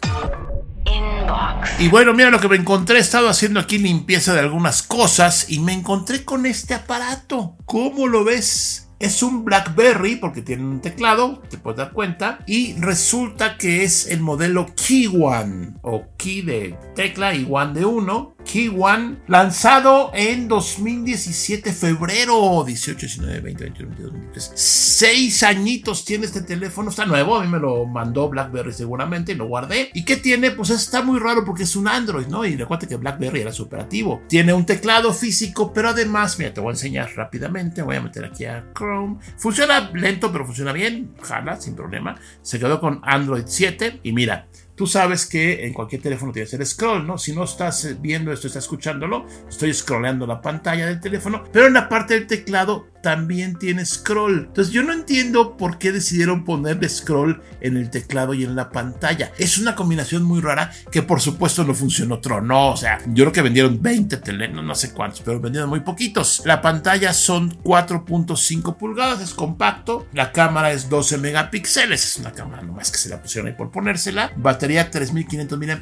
Y 1.78 1.88
bueno, 1.88 2.14
mira 2.14 2.30
lo 2.30 2.40
que 2.40 2.48
me 2.48 2.56
encontré. 2.56 2.98
He 2.98 3.02
estado 3.02 3.30
haciendo 3.30 3.60
aquí 3.60 3.78
limpieza 3.78 4.34
de 4.34 4.40
algunas 4.40 4.84
cosas 4.84 5.50
y 5.50 5.60
me 5.60 5.74
encontré 5.74 6.26
con 6.26 6.46
este 6.46 6.74
aparato. 6.74 7.56
¿Cómo 7.66 8.08
lo 8.08 8.24
ves? 8.24 8.89
Es 9.00 9.24
un 9.24 9.46
BlackBerry 9.46 10.18
porque 10.18 10.42
tiene 10.42 10.64
un 10.64 10.82
teclado, 10.82 11.42
te 11.50 11.58
puedes 11.58 11.78
dar 11.78 11.94
cuenta. 11.94 12.40
Y 12.46 12.74
resulta 12.82 13.58
que 13.58 13.86
es 13.86 14.08
el 14.08 14.20
modelo 14.20 14.68
Key 14.76 15.08
One 15.08 15.76
o 15.84 16.04
Key 16.18 16.42
de 16.42 16.78
tecla 16.96 17.34
y 17.34 17.48
One 17.50 17.74
de 17.74 17.86
uno 17.86 18.36
Key 18.52 18.74
One, 18.76 19.18
lanzado 19.28 20.12
en 20.14 20.48
2017, 20.48 21.72
febrero 21.72 22.64
18, 22.66 23.00
19, 23.00 23.40
20, 23.42 23.64
21, 23.64 23.90
22, 23.90 24.12
23. 24.12 24.52
Seis 24.56 25.44
añitos 25.44 26.04
tiene 26.04 26.26
este 26.26 26.42
teléfono, 26.42 26.90
está 26.90 27.06
nuevo, 27.06 27.36
a 27.36 27.44
mí 27.44 27.48
me 27.48 27.60
lo 27.60 27.86
mandó 27.86 28.28
BlackBerry 28.28 28.74
seguramente, 28.74 29.36
lo 29.36 29.46
guardé. 29.46 29.92
¿Y 29.94 30.04
qué 30.04 30.18
tiene? 30.18 30.52
Pues 30.52 30.72
está 30.72 31.04
muy 31.04 31.20
raro 31.20 31.46
porque 31.46 31.64
es 31.64 31.76
un 31.76 31.88
Android, 31.88 32.28
¿no? 32.28 32.44
Y 32.44 32.56
recuerda 32.56 32.88
que 32.88 32.96
BlackBerry 32.96 33.42
era 33.42 33.52
su 33.52 33.64
operativo. 33.64 34.24
Tiene 34.28 34.52
un 34.52 34.66
teclado 34.66 35.14
físico, 35.14 35.72
pero 35.72 35.90
además, 35.90 36.40
mira, 36.40 36.54
te 36.54 36.60
voy 36.60 36.70
a 36.70 36.74
enseñar 36.74 37.12
rápidamente, 37.16 37.84
voy 37.84 37.98
a 37.98 38.02
meter 38.02 38.26
aquí 38.26 38.46
a 38.46 38.66
Chrome. 38.74 38.89
Funciona 39.38 39.92
lento, 39.94 40.32
pero 40.32 40.46
funciona 40.46 40.74
bien, 40.74 41.14
jala, 41.22 41.60
sin 41.60 41.76
problema. 41.76 42.16
Se 42.42 42.60
quedó 42.60 42.80
con 42.80 43.02
Android 43.04 43.44
7 43.46 44.02
y 44.04 44.12
mira, 44.12 44.48
Tú 44.80 44.88
sabes 44.88 45.26
que 45.26 45.66
en 45.66 45.74
cualquier 45.74 46.02
teléfono 46.02 46.32
tiene 46.32 46.46
que 46.46 46.52
ser 46.52 46.66
scroll, 46.66 47.06
¿no? 47.06 47.18
Si 47.18 47.36
no 47.36 47.44
estás 47.44 48.00
viendo 48.00 48.32
esto, 48.32 48.48
estás 48.48 48.64
escuchándolo, 48.64 49.26
estoy 49.50 49.74
scrolleando 49.74 50.26
la 50.26 50.40
pantalla 50.40 50.86
del 50.86 51.02
teléfono, 51.02 51.44
pero 51.52 51.68
en 51.68 51.74
la 51.74 51.90
parte 51.90 52.14
del 52.14 52.28
teclado 52.28 52.88
también 53.02 53.58
tiene 53.58 53.86
scroll. 53.86 54.46
Entonces 54.48 54.74
yo 54.74 54.84
no 54.84 54.94
entiendo 54.94 55.58
por 55.58 55.78
qué 55.78 55.92
decidieron 55.92 56.44
ponerle 56.44 56.90
scroll 56.90 57.42
en 57.62 57.78
el 57.78 57.90
teclado 57.90 58.34
y 58.34 58.44
en 58.44 58.56
la 58.56 58.70
pantalla. 58.70 59.32
Es 59.38 59.58
una 59.58 59.76
combinación 59.76 60.24
muy 60.24 60.42
rara 60.42 60.72
que 60.92 61.02
por 61.02 61.22
supuesto 61.22 61.64
no 61.64 61.74
funcionó 61.74 62.20
no, 62.42 62.72
o 62.72 62.78
sea, 62.78 63.00
yo 63.08 63.24
creo 63.26 63.32
que 63.32 63.42
vendieron 63.42 63.82
20 63.82 64.18
teléfonos, 64.18 64.64
no 64.64 64.76
sé 64.76 64.94
cuántos, 64.94 65.22
pero 65.22 65.40
vendieron 65.40 65.70
muy 65.70 65.80
poquitos. 65.82 66.42
La 66.46 66.62
pantalla 66.62 67.14
son 67.14 67.52
4.5 67.64 68.78
pulgadas, 68.78 69.22
es 69.22 69.34
compacto, 69.34 70.08
la 70.14 70.32
cámara 70.32 70.72
es 70.72 70.90
12 70.90 71.18
megapíxeles, 71.18 72.06
es 72.06 72.18
una 72.18 72.32
cámara 72.32 72.62
nomás 72.62 72.92
que 72.92 72.98
se 72.98 73.10
la 73.10 73.22
pusieron 73.22 73.50
ahí 73.50 73.58
por 73.58 73.72
ponérsela. 73.72 74.32
Batería 74.36 74.90
3500 74.92 75.60
mAh, 75.60 75.80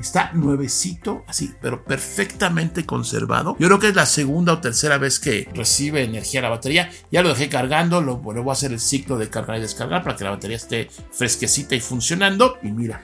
está 0.00 0.32
nuevecito, 0.32 1.24
así, 1.26 1.52
pero 1.60 1.84
perfectamente 1.84 2.86
conservado. 2.86 3.56
Yo 3.58 3.66
creo 3.66 3.78
que 3.78 3.88
es 3.88 3.94
la 3.94 4.06
segunda 4.06 4.54
o 4.54 4.60
tercera 4.60 4.98
vez 4.98 5.18
que 5.18 5.48
recibe 5.54 6.04
energía 6.04 6.42
la 6.42 6.48
batería 6.50 6.59
ya 6.68 7.22
lo 7.22 7.28
dejé 7.30 7.48
cargando, 7.48 8.00
lo, 8.00 8.18
voy 8.18 8.48
a 8.48 8.52
hacer 8.52 8.72
el 8.72 8.80
ciclo 8.80 9.18
de 9.18 9.28
cargar 9.28 9.58
y 9.58 9.60
descargar 9.60 10.02
para 10.02 10.16
que 10.16 10.24
la 10.24 10.30
batería 10.30 10.56
esté 10.56 10.88
fresquecita 11.12 11.74
y 11.74 11.80
funcionando. 11.80 12.58
Y 12.62 12.70
mira, 12.72 13.02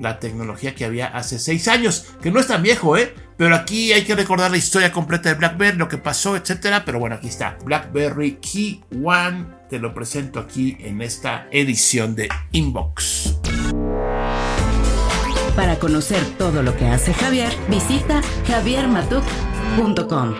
la 0.00 0.18
tecnología 0.18 0.74
que 0.74 0.84
había 0.84 1.06
hace 1.06 1.38
6 1.38 1.68
años, 1.68 2.06
que 2.20 2.30
no 2.30 2.40
es 2.40 2.46
tan 2.46 2.62
viejo, 2.62 2.96
¿eh? 2.96 3.14
Pero 3.36 3.56
aquí 3.56 3.92
hay 3.92 4.04
que 4.04 4.14
recordar 4.14 4.50
la 4.50 4.56
historia 4.56 4.92
completa 4.92 5.30
de 5.30 5.34
BlackBerry, 5.36 5.76
lo 5.76 5.88
que 5.88 5.98
pasó, 5.98 6.36
etcétera. 6.36 6.84
Pero 6.84 6.98
bueno, 6.98 7.16
aquí 7.16 7.28
está. 7.28 7.56
BlackBerry 7.64 8.36
Key 8.36 8.84
One. 9.02 9.46
Te 9.68 9.78
lo 9.78 9.94
presento 9.94 10.38
aquí 10.38 10.76
en 10.80 11.00
esta 11.00 11.48
edición 11.50 12.14
de 12.14 12.28
Inbox. 12.52 13.38
Para 15.56 15.78
conocer 15.78 16.22
todo 16.38 16.62
lo 16.62 16.76
que 16.76 16.86
hace 16.86 17.12
Javier, 17.14 17.52
visita 17.68 18.22
javiermatuk.com. 18.46 20.34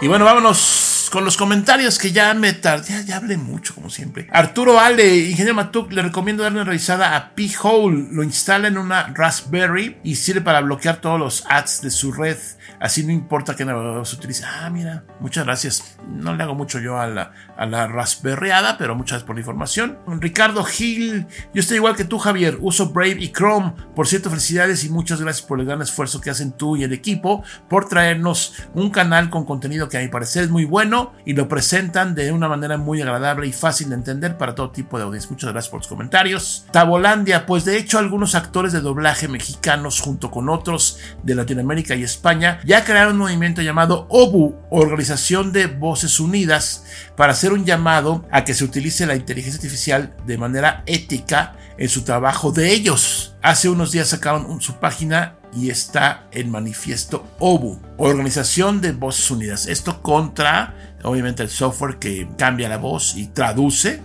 Y 0.00 0.08
bueno, 0.08 0.24
vámonos 0.24 0.87
con 1.10 1.24
los 1.24 1.36
comentarios 1.36 1.98
que 1.98 2.12
ya 2.12 2.32
me 2.34 2.52
tardé, 2.52 3.04
ya, 3.04 3.16
hablé 3.16 3.36
mucho 3.36 3.74
como 3.74 3.90
siempre. 3.90 4.26
Arturo 4.30 4.78
Ale, 4.78 5.16
ingeniero 5.16 5.54
Matuk, 5.54 5.92
le 5.92 6.02
recomiendo 6.02 6.42
darle 6.42 6.60
una 6.60 6.64
revisada 6.64 7.16
a 7.16 7.34
P-Hole. 7.34 8.08
Lo 8.12 8.22
instala 8.22 8.68
en 8.68 8.78
una 8.78 9.12
Raspberry 9.14 9.98
y 10.02 10.16
sirve 10.16 10.40
para 10.40 10.60
bloquear 10.60 11.00
todos 11.00 11.18
los 11.18 11.44
ads 11.48 11.82
de 11.82 11.90
su 11.90 12.12
red. 12.12 12.38
Así 12.80 13.04
no 13.04 13.12
importa 13.12 13.56
qué 13.56 13.64
navegador 13.64 14.06
se 14.06 14.16
utilice. 14.16 14.44
Ah, 14.44 14.70
mira, 14.70 15.04
muchas 15.20 15.44
gracias. 15.44 15.98
No 16.06 16.34
le 16.34 16.42
hago 16.42 16.54
mucho 16.54 16.78
yo 16.78 16.98
a 16.98 17.06
la, 17.06 17.32
a 17.56 17.66
la 17.66 17.86
Raspberryada, 17.86 18.78
pero 18.78 18.94
muchas 18.94 19.10
gracias 19.12 19.26
por 19.26 19.36
la 19.36 19.40
información. 19.40 19.98
Ricardo 20.20 20.64
Gil, 20.64 21.26
yo 21.54 21.60
estoy 21.60 21.76
igual 21.76 21.96
que 21.96 22.04
tú, 22.04 22.18
Javier. 22.18 22.58
Uso 22.60 22.90
Brave 22.90 23.16
y 23.18 23.32
Chrome. 23.32 23.72
Por 23.94 24.06
cierto, 24.06 24.30
felicidades 24.30 24.84
y 24.84 24.90
muchas 24.90 25.20
gracias 25.20 25.46
por 25.46 25.60
el 25.60 25.66
gran 25.66 25.82
esfuerzo 25.82 26.20
que 26.20 26.30
hacen 26.30 26.52
tú 26.52 26.76
y 26.76 26.84
el 26.84 26.92
equipo 26.92 27.42
por 27.68 27.88
traernos 27.88 28.54
un 28.74 28.90
canal 28.90 29.30
con 29.30 29.44
contenido 29.44 29.88
que 29.88 29.98
a 29.98 30.00
mi 30.00 30.08
parecer 30.08 30.44
es 30.44 30.50
muy 30.50 30.64
bueno 30.64 30.97
y 31.24 31.34
lo 31.34 31.48
presentan 31.48 32.14
de 32.14 32.32
una 32.32 32.48
manera 32.48 32.76
muy 32.76 33.00
agradable 33.02 33.46
y 33.46 33.52
fácil 33.52 33.90
de 33.90 33.96
entender 33.96 34.36
para 34.36 34.54
todo 34.54 34.70
tipo 34.70 34.98
de 34.98 35.04
audiencia. 35.04 35.30
Muchas 35.30 35.52
gracias 35.52 35.70
por 35.70 35.80
los 35.80 35.88
comentarios. 35.88 36.66
Tabolandia, 36.72 37.46
pues 37.46 37.64
de 37.64 37.76
hecho 37.76 37.98
algunos 37.98 38.34
actores 38.34 38.72
de 38.72 38.80
doblaje 38.80 39.28
mexicanos 39.28 40.00
junto 40.00 40.30
con 40.30 40.48
otros 40.48 40.98
de 41.22 41.34
Latinoamérica 41.34 41.94
y 41.94 42.02
España 42.02 42.60
ya 42.64 42.84
crearon 42.84 43.14
un 43.14 43.18
movimiento 43.18 43.62
llamado 43.62 44.06
OBU, 44.10 44.56
Organización 44.70 45.52
de 45.52 45.66
Voces 45.66 46.20
Unidas, 46.20 46.84
para 47.16 47.32
hacer 47.32 47.52
un 47.52 47.64
llamado 47.64 48.24
a 48.30 48.44
que 48.44 48.54
se 48.54 48.64
utilice 48.64 49.06
la 49.06 49.16
inteligencia 49.16 49.58
artificial 49.58 50.14
de 50.26 50.38
manera 50.38 50.82
ética 50.86 51.56
en 51.78 51.88
su 51.88 52.02
trabajo 52.02 52.52
de 52.52 52.72
ellos. 52.72 53.36
Hace 53.42 53.68
unos 53.68 53.92
días 53.92 54.08
sacaron 54.08 54.60
su 54.60 54.74
página 54.74 55.36
y 55.54 55.70
está 55.70 56.26
el 56.32 56.48
manifiesto 56.48 57.26
OBU, 57.38 57.80
Organización 57.96 58.80
de 58.80 58.92
Voces 58.92 59.30
Unidas. 59.30 59.66
Esto 59.66 60.02
contra, 60.02 60.87
obviamente, 61.02 61.42
el 61.42 61.50
software 61.50 61.98
que 61.98 62.28
cambia 62.36 62.68
la 62.68 62.78
voz 62.78 63.16
y 63.16 63.26
traduce 63.28 64.00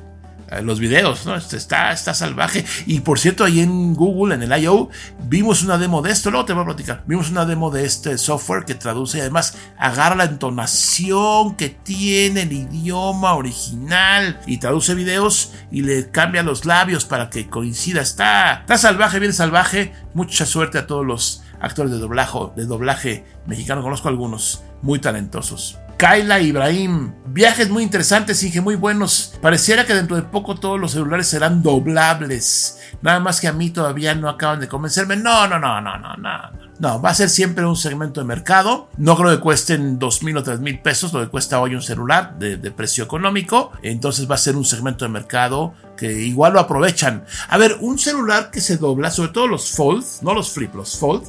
eh, 0.54 0.62
los 0.62 0.80
videos, 0.80 1.26
¿no? 1.26 1.36
Este 1.36 1.58
está, 1.58 1.92
está 1.92 2.14
salvaje. 2.14 2.66
Y 2.86 3.00
por 3.00 3.20
cierto, 3.20 3.44
ahí 3.44 3.62
en 3.62 3.94
Google, 3.94 4.36
en 4.36 4.44
el 4.44 4.64
I.O., 4.64 4.90
vimos 5.24 5.64
una 5.64 5.78
demo 5.78 6.02
de 6.02 6.12
esto, 6.12 6.30
luego 6.32 6.46
te 6.46 6.54
voy 6.54 6.64
a 6.64 6.66
platicar. 6.66 7.04
Vimos 7.08 7.30
una 7.30 7.46
demo 7.46 7.72
de 7.72 7.86
este 7.86 8.18
software 8.18 8.66
que 8.66 8.76
traduce 8.76 9.18
y 9.18 9.22
además 9.22 9.58
agarra 9.78 10.16
la 10.16 10.26
entonación 10.26 11.56
que 11.56 11.70
tiene 11.70 12.44
el 12.44 12.52
idioma 12.52 13.34
original 13.36 14.40
y 14.46 14.58
traduce 14.58 14.96
videos 14.96 15.54
y 15.72 15.82
le 15.82 16.12
cambia 16.12 16.44
los 16.44 16.66
labios 16.66 17.06
para 17.06 17.30
que 17.30 17.50
coincida. 17.50 18.02
Está, 18.02 18.62
está 18.62 18.78
salvaje, 18.78 19.20
bien 19.20 19.34
salvaje. 19.34 19.94
Mucha 20.14 20.46
suerte 20.46 20.78
a 20.78 20.88
todos 20.88 21.06
los 21.06 21.44
actores 21.60 21.92
de 21.92 21.98
doblaje, 21.98 22.40
de 22.56 22.66
doblaje 22.66 23.26
mexicano. 23.48 23.82
Conozco 23.82 24.10
algunos 24.10 24.64
muy 24.82 25.00
talentosos. 25.00 25.80
Kaila 25.98 26.40
Ibrahim. 26.40 27.14
Viajes 27.26 27.70
muy 27.70 27.84
interesantes, 27.84 28.44
Inge, 28.44 28.62
muy 28.62 28.76
buenos. 28.76 29.34
Pareciera 29.42 29.86
que 29.86 29.96
dentro 29.96 30.16
de 30.16 30.24
poco 30.24 30.56
todos 30.56 30.80
los 30.80 30.92
celulares 30.92 31.28
serán 31.28 31.64
doblables. 31.64 32.80
Nada 33.02 33.20
más 33.20 33.42
que 33.42 33.48
a 33.48 33.54
mí 33.54 33.70
todavía 33.70 34.14
no 34.14 34.30
acaban 34.30 34.60
de 34.60 34.68
convencerme. 34.68 35.16
No, 35.16 35.48
no, 35.48 35.60
no, 35.60 35.82
no, 35.82 35.98
no, 35.98 36.16
no. 36.16 36.64
No, 36.80 37.02
va 37.02 37.12
a 37.12 37.16
ser 37.16 37.30
siempre 37.30 37.66
un 37.66 37.76
segmento 37.76 38.20
de 38.20 38.28
mercado. 38.28 38.90
No 38.98 39.16
creo 39.16 39.32
que 39.32 39.40
cuesten 39.40 40.00
dos 40.00 40.24
mil 40.24 40.36
o 40.38 40.44
tres 40.44 40.60
mil 40.60 40.80
pesos 40.80 41.14
lo 41.14 41.22
que 41.22 41.30
cuesta 41.30 41.60
hoy 41.60 41.76
un 41.76 41.82
celular 41.82 42.38
de, 42.38 42.58
precio 42.72 43.04
económico. 43.04 43.72
Entonces 43.82 44.30
va 44.30 44.36
a 44.36 44.40
ser 44.40 44.56
un 44.56 44.66
segmento 44.66 45.06
de 45.06 45.10
mercado 45.10 45.74
que 45.98 46.12
igual 46.12 46.54
lo 46.54 46.60
aprovechan. 46.60 47.26
A 47.50 47.58
ver, 47.58 47.78
un 47.82 48.00
celular 48.00 48.52
que 48.52 48.62
se 48.62 48.78
dobla, 48.78 49.12
sobre 49.12 49.32
todo 49.32 49.48
los 49.48 49.72
Fold, 49.72 50.06
no 50.22 50.34
los 50.34 50.52
Flip, 50.52 50.74
los 50.76 50.98
Fold, 50.98 51.24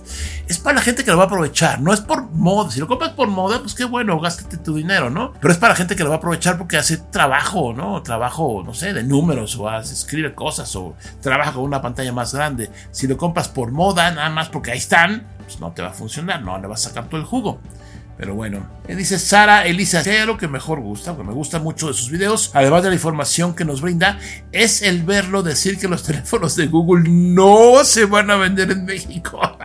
es 0.48 0.58
para 0.58 0.76
la 0.76 0.82
gente 0.82 1.04
que 1.04 1.10
lo 1.10 1.16
va 1.16 1.24
a 1.24 1.26
aprovechar. 1.26 1.80
No 1.80 1.92
es 1.92 2.00
por 2.00 2.30
moda. 2.30 2.70
Si 2.70 2.80
lo 2.80 2.86
compras 2.86 3.12
por 3.12 3.28
moda, 3.28 3.60
pues 3.60 3.74
qué 3.74 3.84
bueno, 3.84 4.18
gástate 4.20 4.56
tu 4.58 4.74
dinero, 4.74 5.10
¿no? 5.10 5.32
Pero 5.40 5.52
es 5.52 5.58
para 5.58 5.72
la 5.72 5.76
gente 5.76 5.96
que 5.96 6.02
lo 6.02 6.10
va 6.10 6.16
a 6.16 6.18
aprovechar 6.18 6.58
porque 6.58 6.76
hace 6.76 6.96
trabajo, 6.96 7.72
¿no? 7.72 8.02
Trabajo, 8.02 8.62
no 8.64 8.74
sé, 8.74 8.92
de 8.92 9.04
números 9.04 9.56
o 9.56 9.68
hace, 9.68 9.94
escribe 9.94 10.34
cosas 10.34 10.74
o 10.76 10.94
trabaja 11.20 11.52
con 11.52 11.62
una 11.62 11.82
pantalla 11.82 12.12
más 12.12 12.34
grande. 12.34 12.70
Si 12.90 13.06
lo 13.06 13.16
compras 13.16 13.48
por 13.48 13.70
moda, 13.70 14.10
nada 14.10 14.30
más 14.30 14.48
porque 14.48 14.72
ahí 14.72 14.78
están, 14.78 15.26
pues 15.44 15.60
no 15.60 15.72
te 15.72 15.82
va 15.82 15.88
a 15.88 15.92
funcionar, 15.92 16.42
no 16.42 16.58
le 16.58 16.66
vas 16.66 16.86
a 16.86 16.88
sacar 16.88 17.08
todo 17.08 17.20
el 17.20 17.26
jugo. 17.26 17.60
Pero 18.16 18.34
bueno, 18.34 18.68
eh, 18.86 18.94
dice 18.94 19.18
Sara 19.18 19.66
Elisa, 19.66 20.02
lo 20.24 20.38
que 20.38 20.46
mejor 20.46 20.80
gusta, 20.80 21.16
que 21.16 21.24
me 21.24 21.32
gusta 21.32 21.58
mucho 21.58 21.88
de 21.88 21.94
sus 21.94 22.10
videos, 22.10 22.50
además 22.54 22.82
de 22.82 22.90
la 22.90 22.94
información 22.94 23.54
que 23.54 23.64
nos 23.64 23.80
brinda, 23.80 24.18
es 24.52 24.82
el 24.82 25.02
verlo 25.02 25.42
decir 25.42 25.78
que 25.78 25.88
los 25.88 26.02
teléfonos 26.06 26.54
de 26.54 26.66
Google 26.68 27.08
no 27.08 27.84
se 27.84 28.04
van 28.04 28.30
a 28.30 28.36
vender 28.36 28.70
en 28.70 28.84
México. 28.84 29.40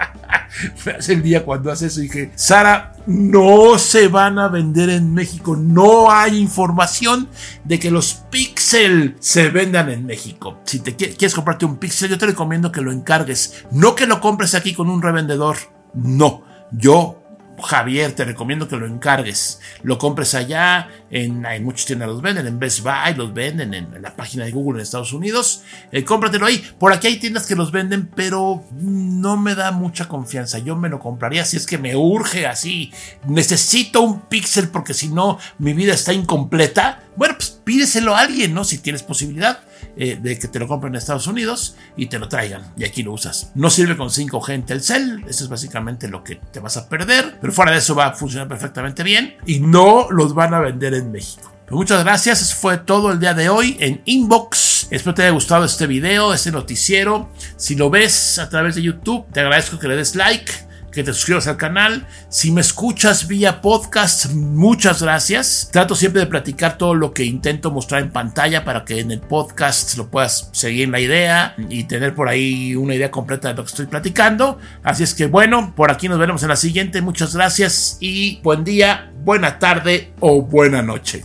hace 0.97 1.13
el 1.13 1.21
día 1.21 1.45
cuando 1.45 1.71
hace 1.71 1.87
eso 1.87 2.01
dije, 2.01 2.31
Sara, 2.35 2.93
no 3.05 3.77
se 3.77 4.07
van 4.07 4.39
a 4.39 4.47
vender 4.47 4.89
en 4.89 5.13
México. 5.13 5.55
No 5.55 6.11
hay 6.11 6.37
información 6.37 7.29
de 7.63 7.79
que 7.79 7.91
los 7.91 8.13
Pixel 8.29 9.15
se 9.19 9.49
vendan 9.49 9.89
en 9.89 10.05
México. 10.05 10.59
Si 10.65 10.79
te 10.79 10.95
quieres 10.95 11.35
comprarte 11.35 11.65
un 11.65 11.77
Pixel, 11.77 12.09
yo 12.09 12.17
te 12.17 12.27
recomiendo 12.27 12.71
que 12.71 12.81
lo 12.81 12.91
encargues. 12.91 13.65
No 13.71 13.95
que 13.95 14.07
lo 14.07 14.19
compres 14.19 14.55
aquí 14.55 14.73
con 14.73 14.89
un 14.89 15.01
revendedor. 15.01 15.57
No. 15.93 16.43
Yo 16.71 17.18
Javier, 17.59 18.13
te 18.13 18.25
recomiendo 18.25 18.67
que 18.67 18.77
lo 18.77 18.85
encargues. 18.85 19.59
Lo 19.83 19.97
compres 19.97 20.35
allá, 20.35 20.89
en, 21.11 21.45
hay 21.45 21.59
muchos 21.61 21.85
tiendas 21.85 22.07
los 22.07 22.21
venden, 22.21 22.47
en 22.47 22.59
Best 22.59 22.81
Buy 22.81 23.15
los 23.15 23.33
venden, 23.33 23.73
en, 23.73 24.01
la 24.01 24.15
página 24.15 24.45
de 24.45 24.51
Google 24.51 24.79
en 24.79 24.83
Estados 24.83 25.13
Unidos. 25.13 25.63
Eh, 25.91 26.03
cómpratelo 26.03 26.45
ahí. 26.45 26.63
Por 26.79 26.93
aquí 26.93 27.07
hay 27.07 27.17
tiendas 27.17 27.45
que 27.45 27.55
los 27.55 27.71
venden, 27.71 28.09
pero 28.15 28.63
no 28.71 29.37
me 29.37 29.55
da 29.55 29.71
mucha 29.71 30.07
confianza. 30.07 30.59
Yo 30.59 30.75
me 30.75 30.89
lo 30.89 30.99
compraría 30.99 31.45
si 31.45 31.57
es 31.57 31.65
que 31.65 31.77
me 31.77 31.95
urge 31.95 32.47
así. 32.47 32.91
Necesito 33.27 34.01
un 34.01 34.21
Pixel 34.21 34.69
porque 34.69 34.93
si 34.93 35.09
no 35.09 35.39
mi 35.57 35.73
vida 35.73 35.93
está 35.93 36.13
incompleta. 36.13 37.03
Bueno, 37.15 37.35
pues 37.35 37.58
pídeselo 37.69 38.15
a 38.15 38.21
alguien, 38.21 38.51
¿no? 38.55 38.63
Si 38.63 38.79
tienes 38.79 39.03
posibilidad. 39.03 39.59
Eh, 39.95 40.17
de 40.21 40.39
que 40.39 40.47
te 40.47 40.59
lo 40.59 40.67
compren 40.67 40.93
en 40.93 40.97
Estados 40.97 41.27
Unidos 41.27 41.75
y 41.97 42.07
te 42.07 42.19
lo 42.19 42.29
traigan 42.29 42.73
y 42.77 42.85
aquí 42.85 43.03
lo 43.03 43.11
usas. 43.11 43.51
No 43.55 43.69
sirve 43.69 43.97
con 43.97 44.09
5G 44.09 44.53
en 44.53 44.65
Telcel, 44.65 45.25
eso 45.27 45.43
es 45.43 45.49
básicamente 45.49 46.07
lo 46.07 46.23
que 46.23 46.35
te 46.35 46.59
vas 46.59 46.77
a 46.77 46.87
perder, 46.87 47.37
pero 47.41 47.51
fuera 47.51 47.71
de 47.71 47.79
eso 47.79 47.95
va 47.95 48.07
a 48.07 48.13
funcionar 48.13 48.47
perfectamente 48.47 49.03
bien 49.03 49.35
y 49.45 49.59
no 49.59 50.09
los 50.11 50.33
van 50.33 50.53
a 50.53 50.59
vender 50.59 50.93
en 50.93 51.11
México. 51.11 51.51
Pues 51.65 51.77
muchas 51.77 52.03
gracias, 52.03 52.41
eso 52.41 52.55
fue 52.55 52.77
todo 52.77 53.11
el 53.11 53.19
día 53.19 53.33
de 53.33 53.49
hoy 53.49 53.77
en 53.79 54.01
Inbox. 54.05 54.87
Espero 54.89 55.15
te 55.15 55.23
haya 55.23 55.31
gustado 55.31 55.65
este 55.65 55.85
video, 55.85 56.33
este 56.33 56.51
noticiero. 56.51 57.31
Si 57.57 57.75
lo 57.75 57.89
ves 57.89 58.39
a 58.39 58.49
través 58.49 58.75
de 58.75 58.83
YouTube, 58.83 59.25
te 59.31 59.41
agradezco 59.41 59.79
que 59.79 59.87
le 59.87 59.95
des 59.95 60.15
like 60.15 60.68
que 60.91 61.03
te 61.03 61.13
suscribas 61.13 61.47
al 61.47 61.57
canal. 61.57 62.07
Si 62.29 62.51
me 62.51 62.61
escuchas 62.61 63.27
vía 63.27 63.61
podcast, 63.61 64.31
muchas 64.31 65.01
gracias. 65.01 65.69
Trato 65.71 65.95
siempre 65.95 66.21
de 66.21 66.27
platicar 66.27 66.77
todo 66.77 66.95
lo 66.95 67.13
que 67.13 67.23
intento 67.23 67.71
mostrar 67.71 68.01
en 68.01 68.11
pantalla 68.11 68.65
para 68.65 68.85
que 68.85 68.99
en 68.99 69.11
el 69.11 69.21
podcast 69.21 69.97
lo 69.97 70.09
puedas 70.09 70.49
seguir 70.51 70.83
en 70.83 70.91
la 70.91 70.99
idea 70.99 71.55
y 71.69 71.85
tener 71.85 72.15
por 72.15 72.29
ahí 72.29 72.75
una 72.75 72.95
idea 72.95 73.11
completa 73.11 73.49
de 73.49 73.55
lo 73.55 73.63
que 73.63 73.69
estoy 73.69 73.85
platicando. 73.85 74.59
Así 74.83 75.03
es 75.03 75.13
que 75.13 75.27
bueno, 75.27 75.73
por 75.75 75.91
aquí 75.91 76.09
nos 76.09 76.19
veremos 76.19 76.43
en 76.43 76.49
la 76.49 76.55
siguiente. 76.55 77.01
Muchas 77.01 77.35
gracias 77.35 77.97
y 77.99 78.39
buen 78.41 78.63
día, 78.63 79.11
buena 79.23 79.59
tarde 79.59 80.13
o 80.19 80.41
buena 80.41 80.81
noche. 80.81 81.23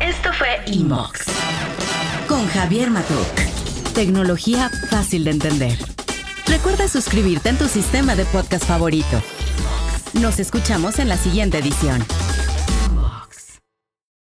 Esto 0.00 0.30
fue 0.32 0.60
Inbox 0.66 1.20
con 2.26 2.46
Javier 2.48 2.90
Matuk. 2.90 3.34
Tecnología 3.94 4.70
fácil 4.88 5.24
de 5.24 5.30
entender. 5.30 6.01
Recuerda 6.46 6.88
suscribirte 6.88 7.48
en 7.48 7.56
tu 7.58 7.68
sistema 7.68 8.14
de 8.14 8.24
podcast 8.26 8.64
favorito. 8.64 9.22
Nos 10.14 10.38
escuchamos 10.38 10.98
en 10.98 11.08
la 11.08 11.16
siguiente 11.16 11.58
edición. 11.58 12.04